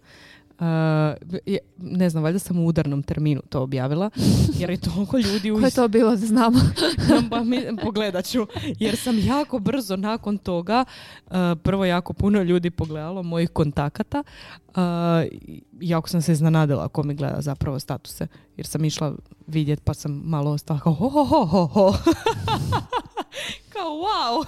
[1.78, 4.10] ne znam, valjda sam u udarnom terminu to objavila,
[4.58, 5.50] jer je toliko ljudi...
[5.50, 6.58] Ko je to bilo, da znamo?
[7.30, 8.46] pa mi, pogledat ću,
[8.78, 10.84] jer sam jako brzo nakon toga,
[11.62, 14.22] prvo jako puno ljudi pogledalo mojih kontakata,
[15.80, 19.14] jako sam se iznenadila ako mi gleda zapravo statuse, jer sam išla
[19.46, 21.94] vidjet pa sam malo ostala kao ho, ho, ho, ho.
[23.72, 24.44] kao wow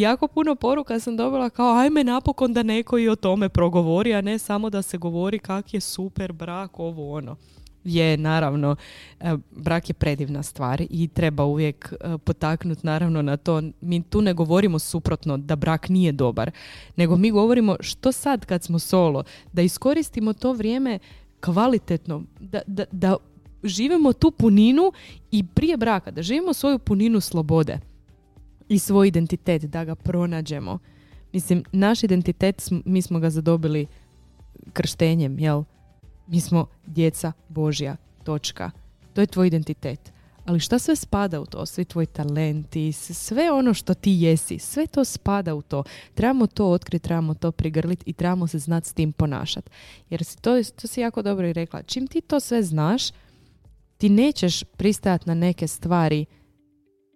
[0.00, 4.20] jako puno poruka sam dobila kao ajme napokon da neko i o tome progovori, a
[4.20, 7.36] ne samo da se govori kak je super brak, ovo ono.
[7.84, 8.76] Je, naravno,
[9.20, 13.62] e, brak je predivna stvar i treba uvijek e, potaknuti naravno na to.
[13.80, 16.50] Mi tu ne govorimo suprotno da brak nije dobar,
[16.96, 20.98] nego mi govorimo što sad kad smo solo, da iskoristimo to vrijeme
[21.40, 23.16] kvalitetno, da, da, da
[23.64, 24.92] živimo tu puninu
[25.30, 27.91] i prije braka, da živimo svoju puninu slobode
[28.72, 30.78] i svoj identitet, da ga pronađemo.
[31.32, 33.86] Mislim, naš identitet, mi smo ga zadobili
[34.72, 35.64] krštenjem, jel?
[36.26, 38.70] Mi smo djeca Božja, točka.
[39.14, 40.12] To je tvoj identitet.
[40.44, 41.66] Ali šta sve spada u to?
[41.66, 45.84] Svi tvoji talenti, sve ono što ti jesi, sve to spada u to.
[46.14, 49.70] Trebamo to otkriti, trebamo to prigrliti i trebamo se znati s tim ponašati.
[50.10, 51.82] Jer si to, to si jako dobro i rekla.
[51.82, 53.10] Čim ti to sve znaš,
[53.98, 56.24] ti nećeš pristajati na neke stvari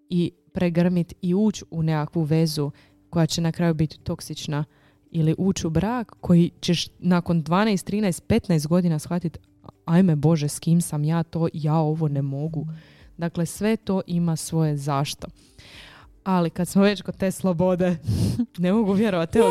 [0.09, 2.71] i pregrmiti i ući u nekakvu vezu
[3.11, 4.65] koja će na kraju biti toksična
[5.11, 9.39] ili ući u brak koji ćeš nakon 12, 13, 15 godina shvatiti
[9.85, 12.67] ajme Bože, s kim sam ja to, ja ovo ne mogu.
[13.17, 15.27] Dakle, sve to ima svoje zašto.
[16.25, 17.97] Ali kad smo već kod te slobode,
[18.59, 19.49] ne mogu vjerovati, evo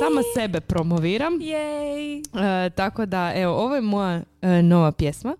[0.00, 1.38] sama sebe promoviram.
[1.40, 2.22] Yay.
[2.66, 5.36] E, tako da, evo, ovo je moja e, nova pjesma.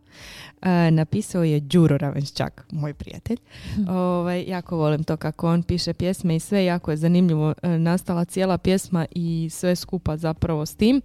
[0.62, 3.36] E, napisao je Đuro Ravenščak, moj prijatelj.
[3.88, 8.58] Ovaj, jako volim to kako on piše pjesme i sve jako je zanimljivo nastala cijela
[8.58, 11.00] pjesma i sve skupa zapravo s tim.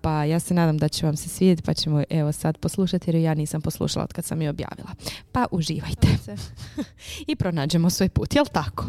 [0.00, 3.14] pa ja se nadam da će vam se svidjeti pa ćemo evo sad poslušati jer
[3.16, 4.90] ja nisam poslušala od kad sam je objavila.
[5.32, 6.08] Pa uživajte.
[7.30, 8.84] I pronađemo svoj put, jel tako?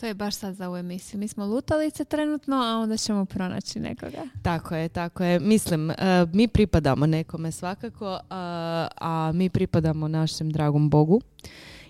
[0.00, 1.20] To je baš sad za ovu emisiju.
[1.20, 4.22] Mi smo lutalice trenutno, a onda ćemo pronaći nekoga.
[4.42, 5.40] Tako je, tako je.
[5.40, 5.96] Mislim, uh,
[6.32, 8.18] mi pripadamo nekome svakako,
[9.00, 11.20] a mi pripadamo našem dragom Bogu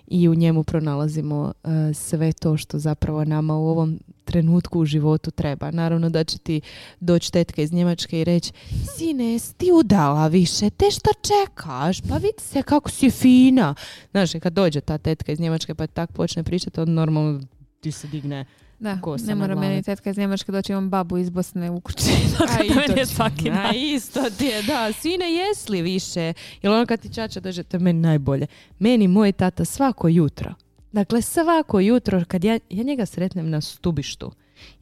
[0.07, 5.31] i u njemu pronalazimo uh, sve to što zapravo nama u ovom trenutku u životu
[5.31, 5.71] treba.
[5.71, 6.61] Naravno da će ti
[7.01, 8.53] doći tetka iz Njemačke i reći
[8.97, 12.01] sine, ti udala više, te što čekaš?
[12.01, 13.75] Pa vidi se kako si fina.
[14.11, 17.41] Znaš, kad dođe ta tetka iz Njemačke pa tak počne pričati, on normalno
[17.87, 18.45] ti se digne
[18.79, 22.11] da, ne mora meni tetka iz Njemačke doći, imam babu iz Bosne u kući.
[22.59, 24.93] A, i je svaki A isto ti je, da.
[24.93, 26.33] Sine, jesli više?
[26.63, 28.47] Jer ono kad ti čača dođe, to je meni najbolje.
[28.79, 30.55] Meni moj tata svako jutro,
[30.93, 34.33] dakle svako jutro, kad ja, ja njega sretnem na stubištu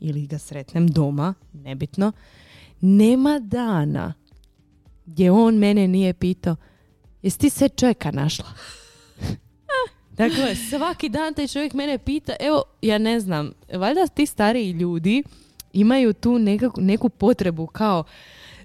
[0.00, 2.12] ili ga sretnem doma, nebitno,
[2.80, 4.14] nema dana
[5.06, 6.56] gdje on mene nije pitao
[7.22, 8.46] jesi ti se čovjeka našla?
[10.16, 15.22] Dakle, svaki dan taj čovjek mene pita, evo, ja ne znam, valjda ti stariji ljudi
[15.72, 18.04] imaju tu nekakvu, neku potrebu kao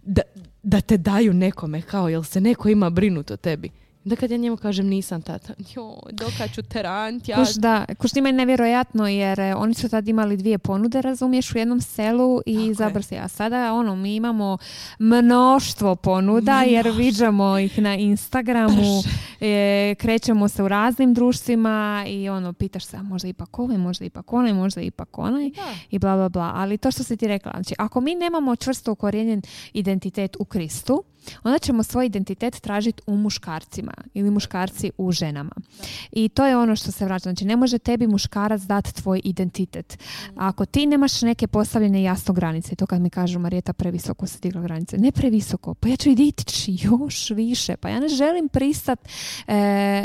[0.04, 0.22] da,
[0.64, 3.70] da te daju nekome, kao jel se neko ima brinut o tebi.
[4.10, 7.36] Da kad ja njemu kažem nisam tata, jo, dokad ću terant, ja...
[7.36, 11.58] Kuš, da, kuš je nevjerojatno jer e, oni su tad imali dvije ponude, razumiješ, u
[11.58, 13.18] jednom selu i zabrsi.
[13.18, 14.58] A sada, ono, mi imamo
[15.00, 19.02] mnoštvo ponuda jer viđamo ih na Instagramu,
[19.42, 24.06] e, krećemo se u raznim društvima i ono, pitaš se, a možda ipak ovaj, možda
[24.06, 25.52] ipak onaj, možda ipak onaj?
[25.92, 26.52] I bla, bla, bla.
[26.56, 29.42] Ali to što si ti rekla, znači, ako mi nemamo čvrsto ukorijenjen
[29.74, 31.04] identitet u Kristu,
[31.44, 35.52] onda ćemo svoj identitet tražiti u muškarcima ili muškarci u ženama.
[36.12, 37.24] I to je ono što se vraća.
[37.24, 39.98] Znači, ne može tebi muškarac dati tvoj identitet.
[40.28, 40.48] A mm.
[40.48, 44.62] ako ti nemaš neke postavljene jasno granice, to kad mi kažu Marijeta previsoko se digla
[44.62, 46.34] granice, ne previsoko, pa ja ću i
[46.68, 49.00] još više, pa ja ne želim pristat
[49.48, 49.54] e,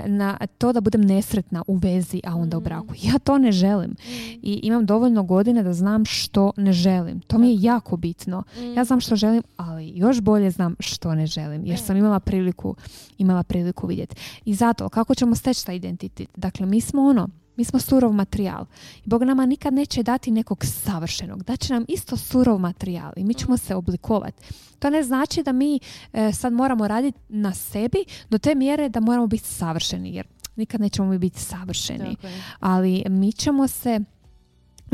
[0.07, 2.65] na to da budem nesretna u vezi, a onda u mm.
[2.65, 2.95] braku.
[3.03, 3.91] Ja to ne želim.
[3.91, 3.95] Mm.
[4.43, 7.21] I imam dovoljno godine da znam što ne želim.
[7.21, 8.43] To mi je jako bitno.
[8.77, 12.77] Ja znam što želim, ali još bolje znam što ne želim, jer sam imala priliku,
[13.19, 14.17] imala priliku vidjeti.
[14.45, 16.29] I zato, kako ćemo steći taj identitet?
[16.37, 18.67] Dakle, mi smo ono, mi smo surov materijal.
[19.05, 21.43] I Bog nama nikad neće dati nekog savršenog.
[21.43, 24.43] Daće nam isto surov materijal i mi ćemo se oblikovati.
[24.79, 25.81] To ne znači da mi
[26.13, 30.15] e, sad moramo raditi na sebi do te mjere da moramo biti savršeni.
[30.15, 32.17] Jer nikad nećemo biti savršeni.
[32.61, 34.01] Ali mi ćemo se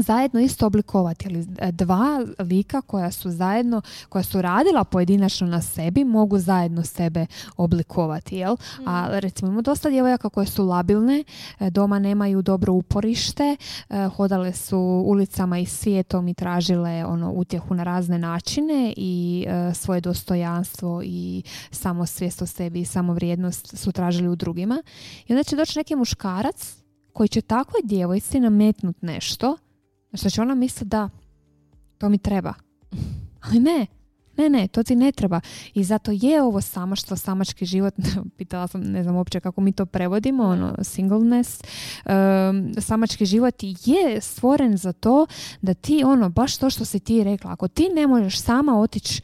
[0.03, 1.29] zajedno isto oblikovati.
[1.29, 6.83] Ali e, dva lika koja su zajedno, koja su radila pojedinačno na sebi, mogu zajedno
[6.83, 8.37] sebe oblikovati.
[8.37, 8.57] Jel?
[8.87, 9.19] A mm.
[9.19, 11.25] recimo imamo dosta djevojaka koje su labilne,
[11.61, 13.57] e, doma nemaju dobro uporište,
[13.91, 20.01] e, hodale su ulicama i svijetom i tražile ono utjehu na razne načine i svoje
[20.01, 24.83] dostojanstvo i samosvijest o sebi i samovrijednost su tražili u drugima.
[25.27, 26.77] I onda će doći neki muškarac
[27.13, 29.57] koji će takvoj djevojci nametnut nešto
[30.15, 31.09] što će ona misliti da
[31.99, 32.55] to mi treba.
[33.45, 33.87] Ali ne,
[34.37, 35.41] ne, ne, to ti ne treba.
[35.75, 37.95] I zato je ovo samaštvo, samački život,
[38.39, 44.21] pitala sam, ne znam uopće kako mi to prevodimo, ono, singleness, um, samački život je
[44.21, 45.27] stvoren za to
[45.63, 49.23] da ti, ono, baš to što si ti rekla, ako ti ne možeš sama otići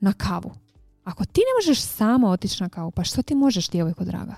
[0.00, 0.52] na kavu,
[1.04, 4.34] ako ti ne možeš sama otići na kavu, pa što ti možeš, djevojko draga?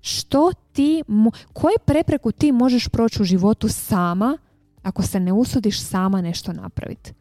[0.00, 4.38] Što ti, mo- koje prepreku ti možeš proći u životu sama,
[4.82, 7.12] ako se ne usudiš sama nešto napraviti?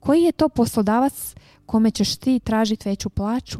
[0.00, 1.34] Koji je to poslodavac
[1.66, 3.58] kome ćeš ti tražiti veću plaću?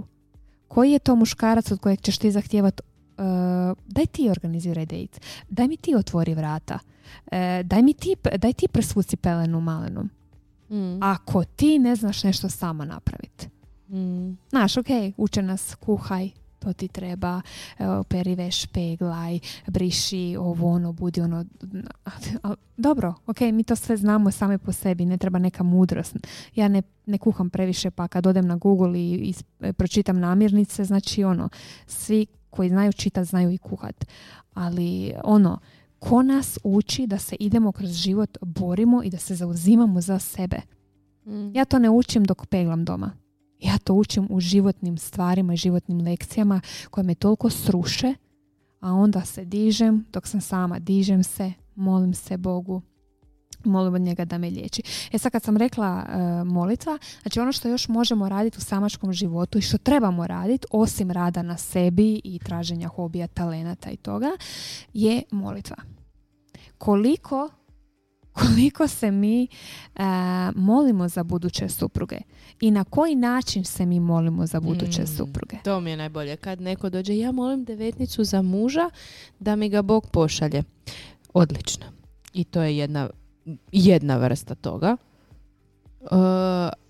[0.69, 2.83] Koji je to muškarac od kojeg ćeš ti zahtijevati
[3.21, 6.79] uh, daj ti organiziraj dejt, daj mi ti otvori vrata,
[7.27, 7.33] uh,
[7.65, 10.09] daj mi ti, daj ti presvuci pelenu malenu.
[10.71, 11.03] Mm.
[11.03, 13.49] Ako ti ne znaš nešto sama napraviti.
[13.89, 14.37] Mm.
[14.51, 17.41] Znaš, ok, uče nas kuhaj, to ti treba,
[18.09, 21.45] peri veš, peglaj, briši ovo, ono, budi ono,
[22.77, 26.17] dobro, ok, mi to sve znamo same po sebi, ne treba neka mudrost.
[26.55, 30.85] Ja ne, ne kuham previše, pa kad odem na Google i, i e, pročitam namirnice,
[30.85, 31.49] znači ono,
[31.87, 34.07] svi koji znaju čitati, znaju i kuhat.
[34.55, 35.59] Ali ono,
[35.99, 40.61] ko nas uči da se idemo kroz život, borimo i da se zauzimamo za sebe?
[41.27, 41.57] Mm.
[41.57, 43.13] Ja to ne učim dok peglam doma.
[43.61, 48.15] Ja to učim u životnim stvarima i životnim lekcijama koje me toliko sruše,
[48.81, 52.83] a onda se dižem, dok sam sama, dižem se, molim se Bogu,
[53.65, 54.83] molim od njega da me liječi.
[55.13, 59.13] E sad kad sam rekla uh, molitva, znači ono što još možemo raditi u samačkom
[59.13, 64.31] životu i što trebamo raditi, osim rada na sebi i traženja hobija, talenata i toga,
[64.93, 65.77] je molitva.
[66.79, 67.49] Koliko
[68.41, 69.49] koliko se mi
[69.97, 70.03] uh,
[70.55, 72.17] molimo za buduće supruge
[72.61, 75.57] i na koji način se mi molimo za buduće mm, supruge.
[75.65, 76.37] To mi je najbolje.
[76.37, 78.91] Kad neko dođe, ja molim devetnicu za muža
[79.39, 80.63] da mi ga Bog pošalje.
[81.35, 81.87] Odlično.
[82.33, 83.11] I to je jedna,
[83.73, 84.97] jedna vrsta toga.
[86.01, 86.09] Uh,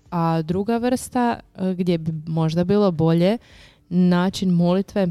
[0.09, 3.37] a druga vrsta uh, gdje bi možda bilo bolje
[3.89, 5.07] način molitve,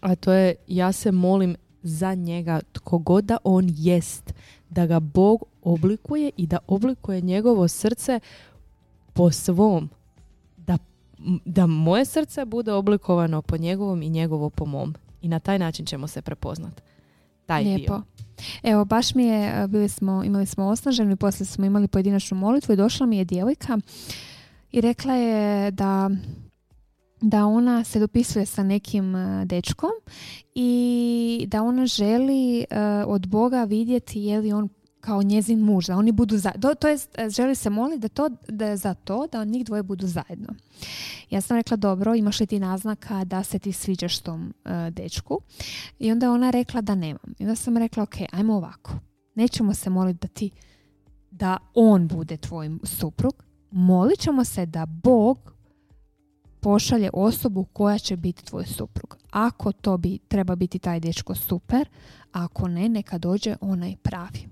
[0.00, 4.34] a to je ja se molim za njega tko god da on jest,
[4.72, 8.20] da ga Bog oblikuje i da oblikuje njegovo srce
[9.12, 9.90] po svom.
[10.56, 10.78] Da,
[11.44, 14.94] da moje srce bude oblikovano po njegovom i njegovo po mom.
[15.22, 16.82] I na taj način ćemo se prepoznati.
[17.46, 17.94] Taj Lijepo.
[17.94, 18.02] Dio.
[18.62, 22.72] Evo, baš mi je, bili smo, imali smo osnaženu i poslije smo imali pojedinačnu molitvu
[22.72, 23.78] i došla mi je djevojka
[24.72, 26.10] i rekla je da
[27.22, 29.90] da ona se dopisuje sa nekim dečkom
[30.54, 32.64] i da ona želi
[33.06, 34.68] od Boga vidjeti je li on
[35.02, 36.74] kao njezin muž, da oni budu zajedno.
[36.74, 40.06] To jest, e, želi se moliti da, to, da za to da njih dvoje budu
[40.06, 40.54] zajedno.
[41.30, 45.40] Ja sam rekla, dobro, imaš li ti naznaka da se ti sviđaš tom e, dečku?
[45.98, 47.34] I onda je ona rekla da nemam.
[47.38, 48.92] I onda sam rekla, ok, ajmo ovako.
[49.34, 50.50] Nećemo se moliti da ti,
[51.30, 53.34] da on bude tvoj suprug.
[53.70, 55.51] Molit ćemo se da Bog
[56.62, 59.16] pošalje osobu koja će biti tvoj suprug.
[59.30, 61.88] Ako to bi, treba biti taj dečko super,
[62.32, 64.51] ako ne, neka dođe onaj pravi.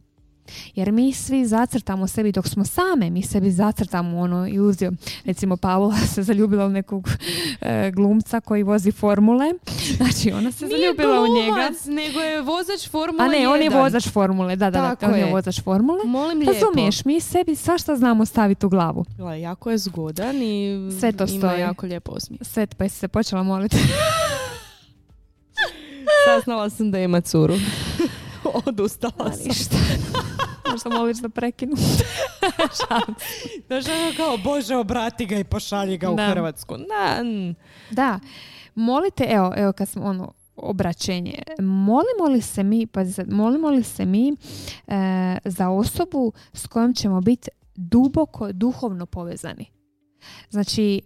[0.75, 4.93] Jer mi svi zacrtamo sebi dok smo same, mi sebi zacrtamo ono iluziju.
[5.25, 7.09] Recimo Paula se zaljubila u nekog
[7.61, 9.55] e, glumca koji vozi formule.
[9.97, 11.71] Znači ona se zaljubila u njega.
[11.87, 14.57] nego je vozač formule A ne, on je vozač formule.
[14.57, 15.33] Da, da, Tako da, on je je.
[15.33, 16.05] vozač formule.
[16.05, 16.53] Molim lijepo.
[16.55, 19.05] Razumiješ, mi sebi svašta znamo staviti u glavu.
[19.17, 21.61] Gle, jako je zgodan i Sve to ima stoji.
[21.61, 22.41] jako lijepo osmijeh.
[22.43, 23.77] Sve, pa jesi se počela moliti.
[26.27, 27.55] Saznala sam da ima curu.
[28.67, 29.49] Odustala sam.
[29.49, 29.77] ništa.
[30.71, 31.77] Možda moliš da prekinu.
[33.67, 36.13] Znaš, ono kao, Bože, obrati ga i pošalji ga Da.
[36.13, 36.77] u Hrvatsku.
[36.77, 37.23] Da.
[37.91, 38.21] Da,
[38.75, 41.35] molite, evo, evo kad smo ono, obraćenje.
[41.59, 44.35] Molimo li se mi, pazi sad, molimo li se mi e,
[45.45, 49.65] za osobu s kojom ćemo biti duboko duhovno povezani?
[50.51, 51.01] Znači,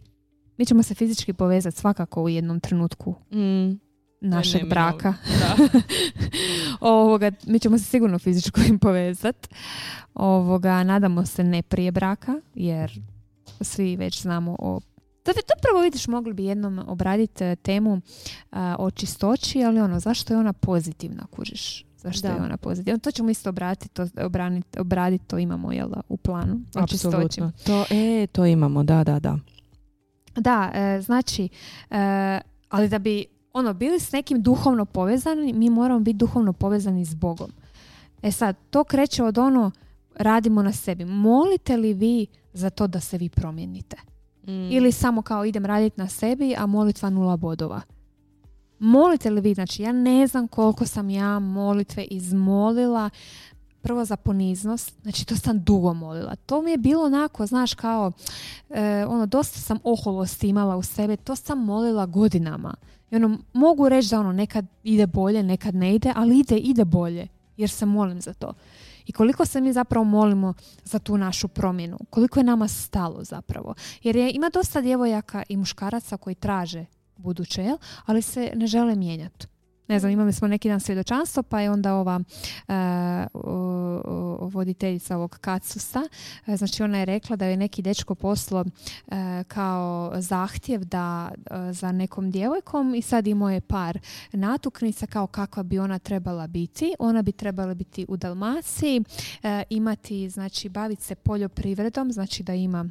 [0.57, 3.85] mi ćemo se fizički povezati svakako u jednom trenutku Mm.
[4.25, 5.14] Našeg braka.
[5.41, 5.57] Da.
[6.91, 9.49] Ovoga, mi ćemo se sigurno fizičko im povezati.
[10.14, 13.01] Ovoga, nadamo se ne prije braka, jer
[13.61, 14.81] svi već znamo o
[15.25, 18.01] da bi to prvo vidiš, mogli bi jednom obraditi e, temu
[18.51, 21.85] a, o čistoći, ali ono, zašto je ona pozitivna, kužiš?
[21.97, 22.35] Zašto Da.
[22.35, 22.99] je ona pozitivna?
[22.99, 24.03] To ćemo isto obratiti,
[24.79, 26.61] obraditi, to imamo jel, da, u planu.
[26.75, 27.16] o čistoći.
[27.16, 27.53] Apsolutno.
[27.66, 29.39] To, e, to imamo, da, da, da.
[30.37, 31.49] Da, e, znači,
[31.91, 37.05] e, ali da bi ono bili s nekim duhovno povezani, mi moramo biti duhovno povezani
[37.05, 37.50] s Bogom.
[38.22, 39.70] E sad, to kreće od ono
[40.14, 41.05] radimo na sebi.
[41.05, 43.96] Molite li vi za to da se vi promijenite?
[44.46, 44.70] Mm.
[44.70, 47.80] Ili samo kao idem raditi na sebi, a molitva nula bodova?
[48.78, 53.11] Molite li vi, znači ja ne znam koliko sam ja molitve izmolila,
[53.80, 56.36] prvo za poniznost, znači to sam dugo molila.
[56.36, 58.12] To mi je bilo onako, znaš, kao,
[58.70, 62.74] e, ono, dosta sam oholosti imala u sebe, to sam molila godinama.
[63.15, 67.29] Ono, mogu reći da ono, nekad ide bolje, nekad ne ide, ali ide, ide bolje,
[67.57, 68.55] jer se molim za to.
[69.07, 70.55] I koliko se mi zapravo molimo
[70.85, 73.75] za tu našu promjenu, koliko je nama stalo zapravo.
[74.03, 76.85] Jer je, ima dosta djevojaka i muškaraca koji traže
[77.17, 79.47] buduće, ali se ne žele mijenjati.
[79.89, 82.20] Ne znam, imali smo neki dan svjedočanstvo, pa je onda ova
[83.35, 86.03] o- voditeljica ovog Kacusa,
[86.47, 88.64] e, znači ona je rekla da je neki dečko poslo
[89.09, 91.30] e, kao zahtjev da
[91.72, 93.99] za nekom djevojkom i sad imao je par
[94.32, 96.95] natuknica kao kakva bi ona trebala biti.
[96.99, 99.03] Ona bi trebala biti u Dalmaciji,
[99.70, 102.89] imati, znači baviti se poljoprivredom, znači da ima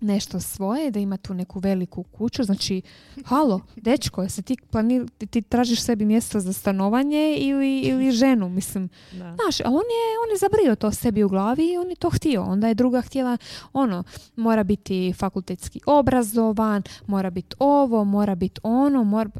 [0.00, 2.82] nešto svoje, da ima tu neku veliku kuću, znači
[3.24, 8.88] halo, dečko, se ti, planir, ti, tražiš sebi mjesto za stanovanje ili, ili ženu, mislim,
[9.12, 9.34] Da.
[9.34, 12.10] Znaš, ali on je, on je zabrio to sebi u glavi i on je to
[12.10, 12.42] htio.
[12.42, 13.36] Onda je druga htjela,
[13.72, 14.04] ono,
[14.36, 19.30] mora biti fakultetski obrazovan, mora biti ovo, mora biti ono, mora...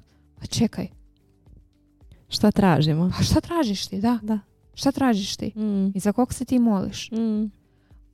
[0.40, 0.88] Pa čekaj,
[2.28, 3.10] Šta tražimo?
[3.16, 4.18] pa šta tražiš ti, da?
[4.22, 4.38] Da.
[4.74, 5.52] Šta tražiš ti?
[5.56, 5.86] Mm.
[5.94, 7.10] I za kog se ti moliš?
[7.10, 7.59] Mm.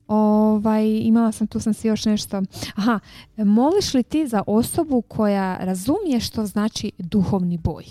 [0.07, 2.41] Ovaj, imala sam, tu sam si još nešto.
[2.75, 2.99] Aha,
[3.37, 7.85] moliš li ti za osobu koja razumije što znači duhovni boj?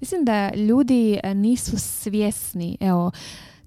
[0.00, 3.10] Mislim da ljudi e, nisu svjesni, evo,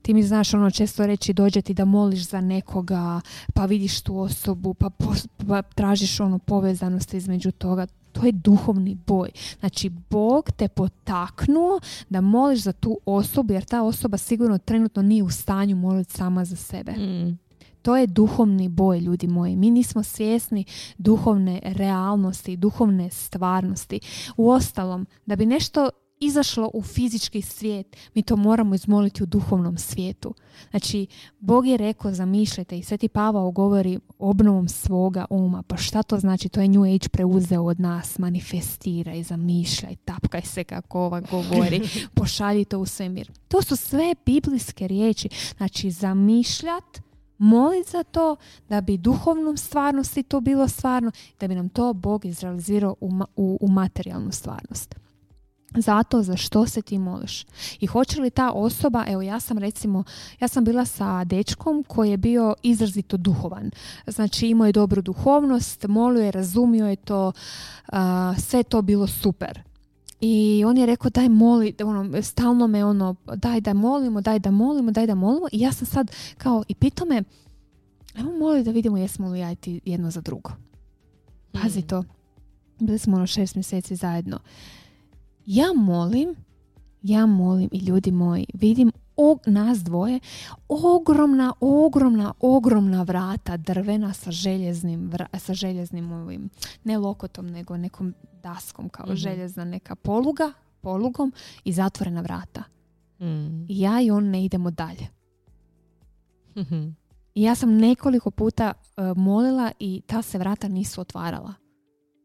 [0.01, 3.21] ti mi znaš ono često reći dođe ti da moliš za nekoga,
[3.53, 7.87] pa vidiš tu osobu, pa, pos- pa tražiš ono povezanost između toga.
[8.11, 9.29] To je duhovni boj.
[9.59, 15.23] Znači, Bog te potaknuo da moliš za tu osobu, jer ta osoba sigurno trenutno nije
[15.23, 16.91] u stanju moliti sama za sebe.
[16.91, 17.37] Mm.
[17.81, 19.55] To je duhovni boj, ljudi moji.
[19.55, 20.65] Mi nismo svjesni
[20.97, 23.99] duhovne realnosti, duhovne stvarnosti.
[24.37, 25.89] Uostalom, da bi nešto
[26.21, 30.33] izašlo u fizički svijet, mi to moramo izmoliti u duhovnom svijetu.
[30.69, 31.07] Znači,
[31.39, 35.63] Bog je rekao, zamišljajte, i Sveti Pavao govori obnovom svoga uma.
[35.63, 36.49] Pa šta to znači?
[36.49, 38.19] To je New Age preuzeo od nas.
[38.19, 41.81] Manifestiraj, zamišljaj, tapkaj se kako ova govori,
[42.15, 43.31] pošalji to u svemir.
[43.47, 45.29] To su sve biblijske riječi.
[45.57, 47.10] Znači, zamišljat,
[47.41, 48.35] molit za to
[48.69, 53.57] da bi duhovnom stvarnosti to bilo stvarno, da bi nam to Bog izrealizirao u, u,
[53.61, 54.95] u materijalnu stvarnost.
[55.75, 57.45] Zato za što se ti moliš.
[57.79, 60.03] I hoće li ta osoba, evo ja sam recimo,
[60.39, 63.71] ja sam bila sa dečkom koji je bio izrazito duhovan.
[64.07, 67.31] Znači imao je dobru duhovnost, molio je, razumio je to,
[67.87, 69.70] a, sve to bilo super.
[70.21, 74.51] I on je rekao daj moli, ono, stalno me ono, daj da molimo, daj da
[74.51, 75.47] molimo, daj da molimo.
[75.51, 77.23] I ja sam sad kao, i pitao me,
[78.15, 80.51] ajmo moli da vidimo jesmo li ja i ti jedno za drugo.
[81.51, 81.87] Pazi Mm.
[81.87, 82.03] to.
[82.79, 84.39] Bili smo ono šest mjeseci zajedno.
[85.45, 86.35] Ja molim,
[87.01, 90.19] ja molim i ljudi moji, vidim o, nas dvoje,
[90.69, 96.49] ogromna, ogromna, ogromna vrata drvena sa željeznim, vra- sa željeznim ovim,
[96.83, 99.15] ne lokotom, nego nekom daskom kao Mhm.
[99.15, 100.51] željezna neka poluga,
[100.81, 101.33] polugom
[101.63, 102.63] i zatvorena vrata.
[103.19, 103.63] Mm.
[103.63, 105.07] I ja i on ne idemo dalje.
[106.55, 106.87] Mhm.
[107.35, 111.53] I ja sam nekoliko puta e, molila i ta se vrata nisu otvarala.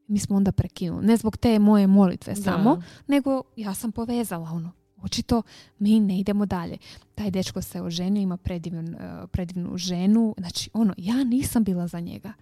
[0.09, 1.07] Mi smo onda prekinuli.
[1.07, 2.71] Ne zbog te moje molitve samo,
[3.07, 4.73] nego ja sam povezala ono.
[5.03, 5.43] Očito
[5.79, 6.77] mi ne idemo dalje.
[7.15, 10.35] Taj dečko se oženio, ima predivnu, e, predivnu ženu.
[10.39, 12.33] Znači, ono, ja nisam bila za njega.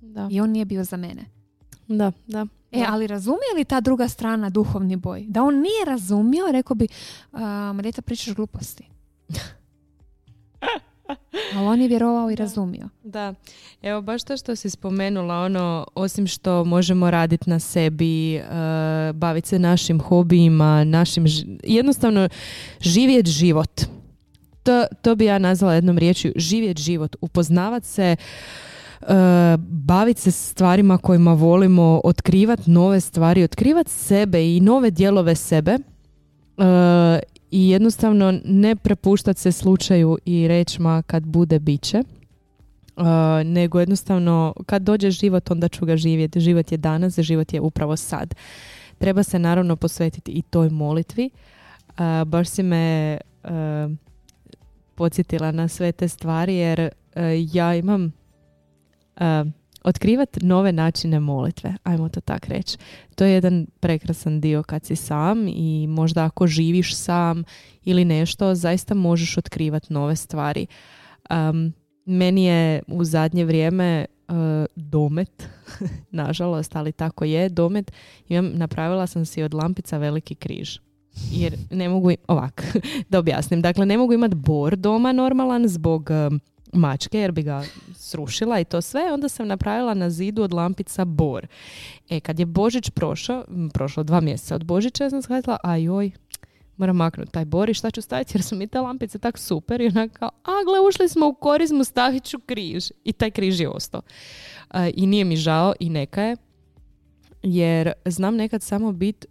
[0.00, 0.28] Da.
[0.30, 1.24] I on nije bio za mene.
[1.88, 2.46] Da, da.
[2.72, 2.86] E, da.
[2.88, 5.24] ali razumije li ta druga strana duhovni boj?
[5.28, 6.88] Da on nije razumio, rekao bi,
[7.32, 8.84] "A, ma djeca pričaš gluposti.
[11.54, 12.88] Ali on je vjerovao i razumio.
[13.04, 13.34] Da,
[13.82, 18.42] evo baš to što si spomenula, ono, osim što možemo raditi na sebi, e,
[19.14, 22.28] baviti se našim hobijima, našim, ž- jednostavno
[22.80, 23.80] živjeti život.
[24.62, 28.16] To, to bi ja nazvala jednom riječju, živjeti život, upoznavat se, e,
[29.58, 35.80] baviti se stvarima kojima volimo, otkrivati nove stvari, otkrivati sebe i nove dijelove sebe e,
[37.50, 42.02] i jednostavno ne prepuštati se slučaju i reći ma kad bude biće.
[42.96, 43.06] Uh,
[43.44, 46.40] nego jednostavno kad dođe život onda ću ga živjeti.
[46.40, 48.34] Život je danas, život je upravo sad.
[48.98, 51.30] Treba se naravno posvetiti i toj molitvi.
[51.88, 53.50] Uh, baš si me uh,
[54.94, 57.22] podsjetila na sve te stvari jer uh,
[57.54, 58.12] ja imam
[59.16, 59.24] uh,
[59.84, 62.78] otkrivati nove načine molitve, ajmo to tak reći.
[63.14, 67.44] To je jedan prekrasan dio kad si sam i možda ako živiš sam
[67.84, 70.66] ili nešto, zaista možeš otkrivati nove stvari.
[71.30, 71.72] Um,
[72.04, 74.34] meni je u zadnje vrijeme uh,
[74.76, 75.48] domet,
[76.10, 77.92] nažalost, ali tako je, domet,
[78.28, 80.78] imam, napravila sam si od lampica veliki križ.
[81.32, 82.76] Jer ne mogu, i- ovak,
[83.10, 86.40] da objasnim, dakle ne mogu imati bor doma normalan zbog um,
[86.72, 87.64] mačke jer bi ga
[87.94, 91.46] srušila i to sve, onda sam napravila na zidu od lampica bor.
[92.10, 93.44] E, kad je Božić prošao,
[93.74, 96.10] prošlo dva mjeseca od Božića, ja sam shvatila, a joj,
[96.76, 99.80] moram maknuti taj bor i šta ću staviti jer su mi te lampice tak super
[99.80, 102.90] i onako kao, a gle, ušli smo u korizmu, stavit ću križ.
[103.04, 104.02] I taj križ je ostao.
[104.74, 106.36] E, I nije mi žao i neka je,
[107.42, 109.26] jer znam nekad samo bit,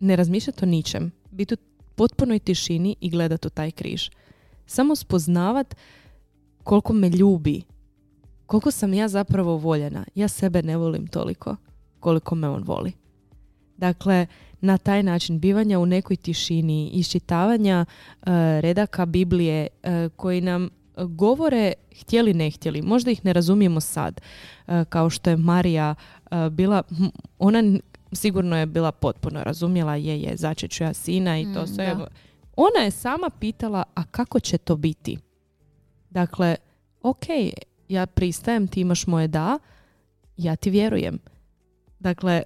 [0.00, 1.56] ne razmišljati o ničem, biti u
[1.94, 4.10] potpunoj tišini i gledati u taj križ.
[4.66, 5.74] Samo spoznavat
[6.64, 7.62] koliko me ljubi,
[8.46, 10.04] koliko sam ja zapravo voljena.
[10.14, 11.56] Ja sebe ne volim toliko
[12.02, 12.92] koliko me on voli.
[13.76, 14.26] Dakle,
[14.60, 21.72] na taj način bivanja u nekoj tišini, iščitavanja e, redaka Biblije e, koji nam govore
[22.00, 22.82] htjeli ne htjeli.
[22.82, 24.20] Možda ih ne razumijemo sad.
[24.20, 25.94] E, kao što je Marija
[26.50, 26.82] bila,
[27.38, 27.62] ona
[28.12, 31.96] sigurno je bila potpuno razumjela je, je, začet ću ja sina i to Mm, sve.
[32.56, 35.18] Ona je sama pitala, a kako će to biti?
[36.12, 36.56] Dakle,
[37.02, 37.26] ok,
[37.88, 39.58] ja pristajem, ti imaš moje da,
[40.36, 41.18] ja ti vjerujem.
[41.98, 42.42] Dakle,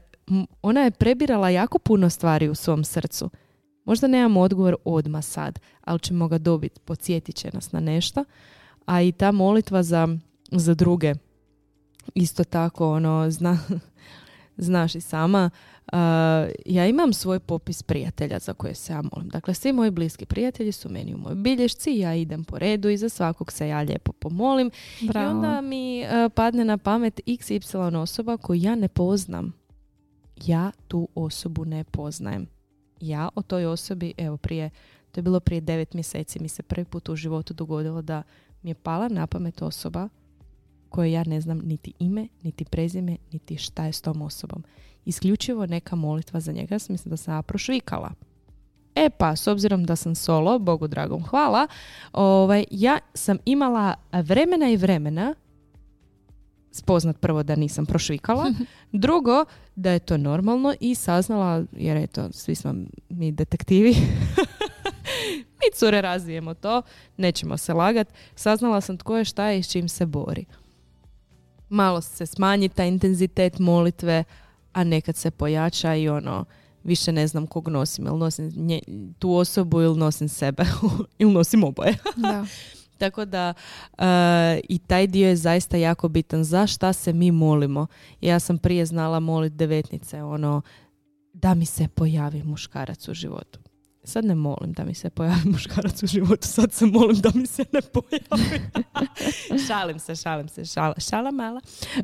[0.62, 3.30] ona je prebirala jako puno stvari u svom srcu.
[3.84, 8.24] Možda nemamo odgovor odmah sad, ali ćemo ga dobiti, podsjetit će nas na nešto.
[8.86, 10.08] A i ta molitva za,
[10.50, 11.14] za druge,
[12.14, 13.58] isto tako, ono, zna,
[14.56, 15.50] znaš i sama,
[15.92, 15.98] Uh,
[16.66, 19.28] ja imam svoj popis prijatelja za koje se ja molim.
[19.28, 22.96] Dakle, svi moji bliski prijatelji su meni u mojoj bilješci, ja idem po redu i
[22.96, 24.70] za svakog se ja lijepo pomolim.
[25.00, 25.30] I Bravo.
[25.30, 29.52] onda mi uh, padne na pamet XY osoba koju ja ne poznam.
[30.46, 32.46] Ja tu osobu ne poznajem.
[33.00, 34.70] Ja o toj osobi, evo prije,
[35.12, 38.22] to je bilo prije devet mjeseci, mi se prvi put u životu dogodilo da
[38.62, 40.08] mi je pala na pamet osoba
[40.88, 44.64] koje ja ne znam niti ime, niti prezime, niti šta je s tom osobom.
[45.06, 48.10] Isključivo neka molitva za njega, ja sam mislim da sam ja prošvikala.
[48.94, 51.66] E pa, s obzirom da sam solo, Bogu dragom hvala,
[52.12, 55.34] ovaj, ja sam imala vremena i vremena
[56.72, 58.52] spoznat prvo da nisam prošvikala,
[58.92, 59.44] drugo
[59.76, 62.74] da je to normalno i saznala, jer eto, svi smo
[63.08, 63.94] mi detektivi,
[65.58, 66.82] mi cure razvijemo to,
[67.16, 70.44] nećemo se lagat, saznala sam tko je šta i s čim se bori.
[71.68, 74.24] Malo se smanji taj intenzitet molitve,
[74.76, 76.44] a nekad se pojača i ono,
[76.84, 78.80] više ne znam kog nosim, ili nosim nje,
[79.18, 80.64] tu osobu ili nosim sebe,
[81.18, 81.98] ili nosim oboje.
[82.16, 82.46] Da.
[82.98, 83.54] Tako da
[83.98, 84.04] e,
[84.68, 86.44] i taj dio je zaista jako bitan.
[86.44, 87.86] Za šta se mi molimo?
[88.20, 90.62] Ja sam prije znala molit devetnice, ono,
[91.32, 93.60] da mi se pojavi muškarac u životu.
[94.06, 97.46] Sad ne molim da mi se pojavi muškarac u životu, sad se molim da mi
[97.46, 98.60] se ne pojavi.
[99.68, 101.60] šalim se, šalim se, šala, šala mala.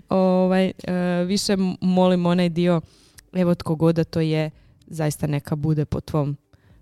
[0.08, 2.80] Ovaj, e, više molim onaj dio,
[3.32, 4.50] evo tko god da to je,
[4.86, 6.36] zaista neka bude po tvom,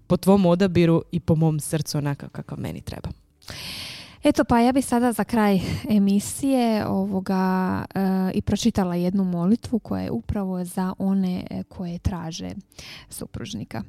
[0.07, 3.09] po tvom odabiru i po mom srcu onakav kakav meni treba.
[4.23, 5.61] Eto pa ja bi sada za kraj
[5.91, 8.01] emisije ovoga e,
[8.35, 12.51] i pročitala jednu molitvu koja je upravo za one e, koje traže
[13.09, 13.83] supružnika.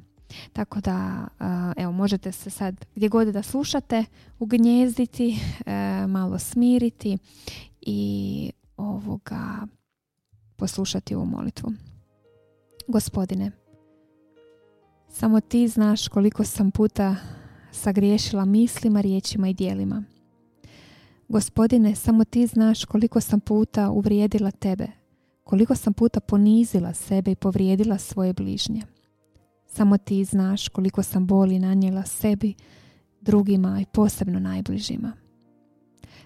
[0.52, 1.28] Tako da,
[1.76, 4.04] evo, možete se sad gdje god da slušate
[4.38, 7.18] ugnjezditi, e, malo smiriti
[7.80, 9.66] i ovoga
[10.56, 11.72] poslušati ovu molitvu.
[12.88, 13.50] Gospodine,
[15.08, 17.16] samo ti znaš koliko sam puta
[17.72, 20.02] sagriješila mislima, riječima i dijelima.
[21.28, 24.86] Gospodine, samo ti znaš koliko sam puta uvrijedila tebe,
[25.44, 28.82] koliko sam puta ponizila sebe i povrijedila svoje bližnje.
[29.74, 32.54] Samo ti znaš koliko sam boli nanijela sebi,
[33.20, 35.12] drugima i posebno najbližima.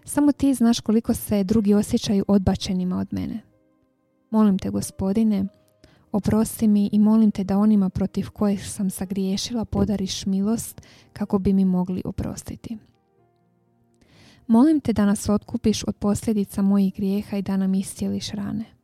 [0.05, 3.40] Samo ti znaš koliko se drugi osjećaju odbačenima od mene.
[4.30, 5.44] Molim te, gospodine,
[6.12, 10.80] oprosti mi i molim te da onima protiv kojih sam sagriješila podariš milost
[11.12, 12.78] kako bi mi mogli oprostiti.
[14.47, 18.75] Molim te da nas otkupiš od posljedica mojih grijeha i da nam iscijeliš rane.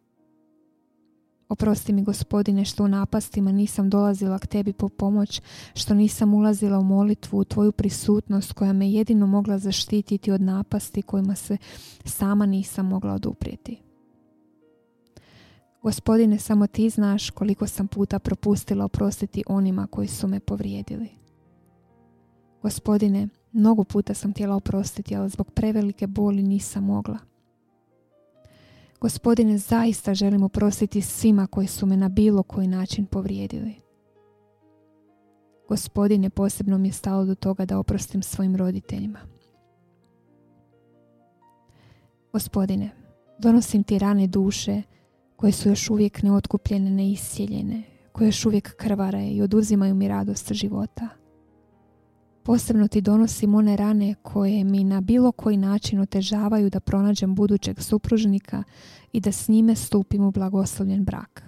[1.52, 5.42] Oprosti mi gospodine što u napastima nisam dolazila k tebi po pomoć,
[5.74, 11.02] što nisam ulazila u molitvu, u tvoju prisutnost koja me jedino mogla zaštititi od napasti
[11.02, 11.56] kojima se
[12.04, 13.82] sama nisam mogla oduprijeti.
[15.82, 21.08] Gospodine, samo ti znaš koliko sam puta propustila oprostiti onima koji su me povrijedili.
[22.62, 27.31] Gospodine, mnogo puta sam htjela oprostiti, ali zbog prevelike boli nisam mogla.
[29.02, 33.74] Gospodine, zaista želim oprostiti svima koji su me na bilo koji način povrijedili.
[35.68, 39.18] Gospodine, posebno mi je stalo do toga da oprostim svojim roditeljima.
[42.32, 42.90] Gospodine,
[43.38, 44.82] donosim ti rane duše
[45.36, 47.82] koje su još uvijek neotkupljene, neisjeljene,
[48.12, 51.21] koje još uvijek krvare i oduzimaju mi radost života.
[52.44, 57.80] Posebno ti donosim one rane koje mi na bilo koji način otežavaju da pronađem budućeg
[57.80, 58.62] supružnika
[59.12, 61.42] i da s njime stupim u blagoslovljen brak.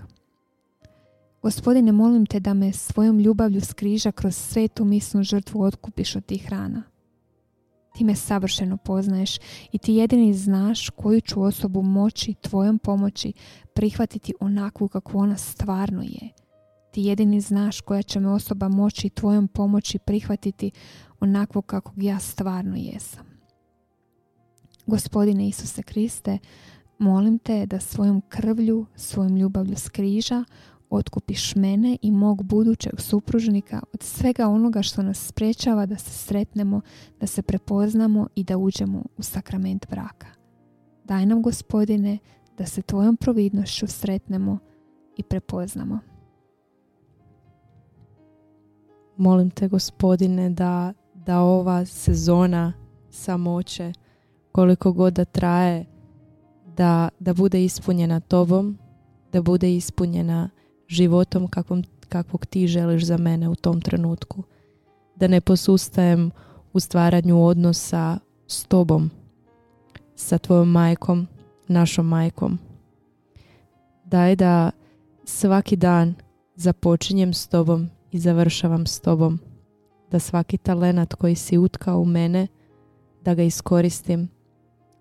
[1.43, 6.49] Gospodine, molim te da me svojom ljubavlju skriža kroz svetu misnu žrtvu otkupiš od tih
[6.49, 6.83] rana.
[7.95, 9.39] Ti me savršeno poznaješ
[9.73, 13.33] i ti jedini znaš koju ću osobu moći tvojom pomoći
[13.75, 16.44] prihvatiti onakvu kako ona stvarno je.
[16.95, 20.71] Ti jedini znaš koja će me osoba moći tvojom pomoći prihvatiti
[21.21, 23.27] onakvu kako ja stvarno jesam.
[24.87, 26.39] Gospodine Isuse Kriste,
[26.99, 30.45] molim te da svojom krvlju, svojom ljubavlju skriža
[30.91, 36.81] otkupiš mene i mog budućeg supružnika od svega onoga što nas sprečava da se sretnemo,
[37.21, 40.27] da se prepoznamo i da uđemo u sakrament braka.
[41.05, 42.19] Daj nam, gospodine,
[42.59, 44.59] da se tvojom providnošću sretnemo
[45.17, 46.14] i prepoznamo.
[49.17, 52.73] Molim te, gospodine, da, da ova sezona
[53.11, 53.93] samoće,
[54.53, 55.85] koliko god da traje,
[56.77, 58.79] da, da bude ispunjena tobom,
[59.33, 60.51] da bude ispunjena
[60.89, 64.43] životom kakvom, kakvog ti želiš za mene u tom trenutku.
[65.17, 66.31] Da ne posustajem
[66.73, 69.11] u stvaranju odnosa s tobom,
[70.15, 71.27] sa tvojom majkom,
[71.69, 72.59] našom majkom.
[74.05, 74.71] Daj da
[75.25, 76.15] svaki dan
[76.57, 79.39] započinjem s tobom i završavam s tobom.
[80.11, 82.47] Da svaki talenat koji si utkao u mene,
[83.25, 84.29] da ga iskoristim,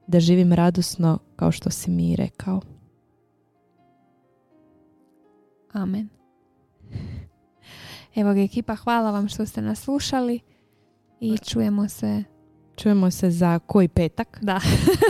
[0.08, 2.62] da živim radosno kao što si mi rekao.
[5.74, 6.10] Amen.
[8.16, 10.40] Evo ga ekipa, hvala vam što ste nas slušali
[11.20, 12.24] i čujemo se
[12.76, 14.40] Čujemo se za koji petak.
[14.42, 14.60] Da.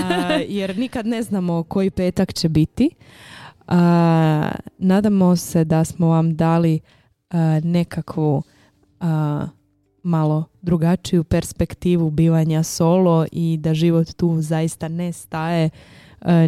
[0.60, 2.90] jer nikad ne znamo koji petak će biti.
[4.78, 6.80] nadamo se da smo vam dali
[7.64, 8.44] nekakvu
[10.04, 15.70] malo drugačiju perspektivu bivanja solo i da život tu zaista ne staje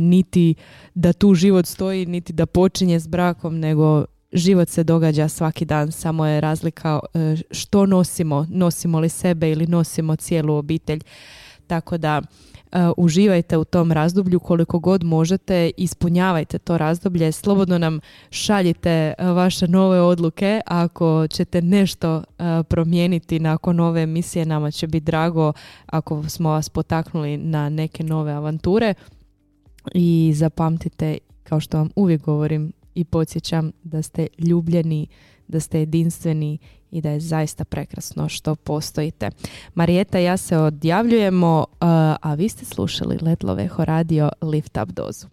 [0.02, 0.56] niti
[0.94, 5.92] da tu život stoji, niti da počinje s brakom, nego život se događa svaki dan,
[5.92, 11.02] samo je razlika e, što nosimo, nosimo li sebe ili nosimo cijelu obitelj.
[11.68, 12.22] Tako da
[12.98, 18.00] uživajte u tom razdoblju koliko god možete, ispunjavajte to razdoblje, slobodno nam
[18.30, 22.24] šaljite vaše nove odluke, ako ćete nešto
[22.68, 25.54] promijeniti nakon ove emisije, nama će biti drago
[25.86, 28.94] ako smo vas potaknuli na neke nove avanture.
[29.94, 35.08] I zapamtite, kao što vam uvijek govorim i podsjećam da ste ljubljeni,
[35.48, 36.58] da ste jedinstveni
[36.96, 39.30] i da je zaista prekrasno što postojite.
[39.74, 41.66] Marijeta ja se odjavljujemo,
[42.22, 45.28] a vi ste slušali Letloveho radio Lift Up Dozu.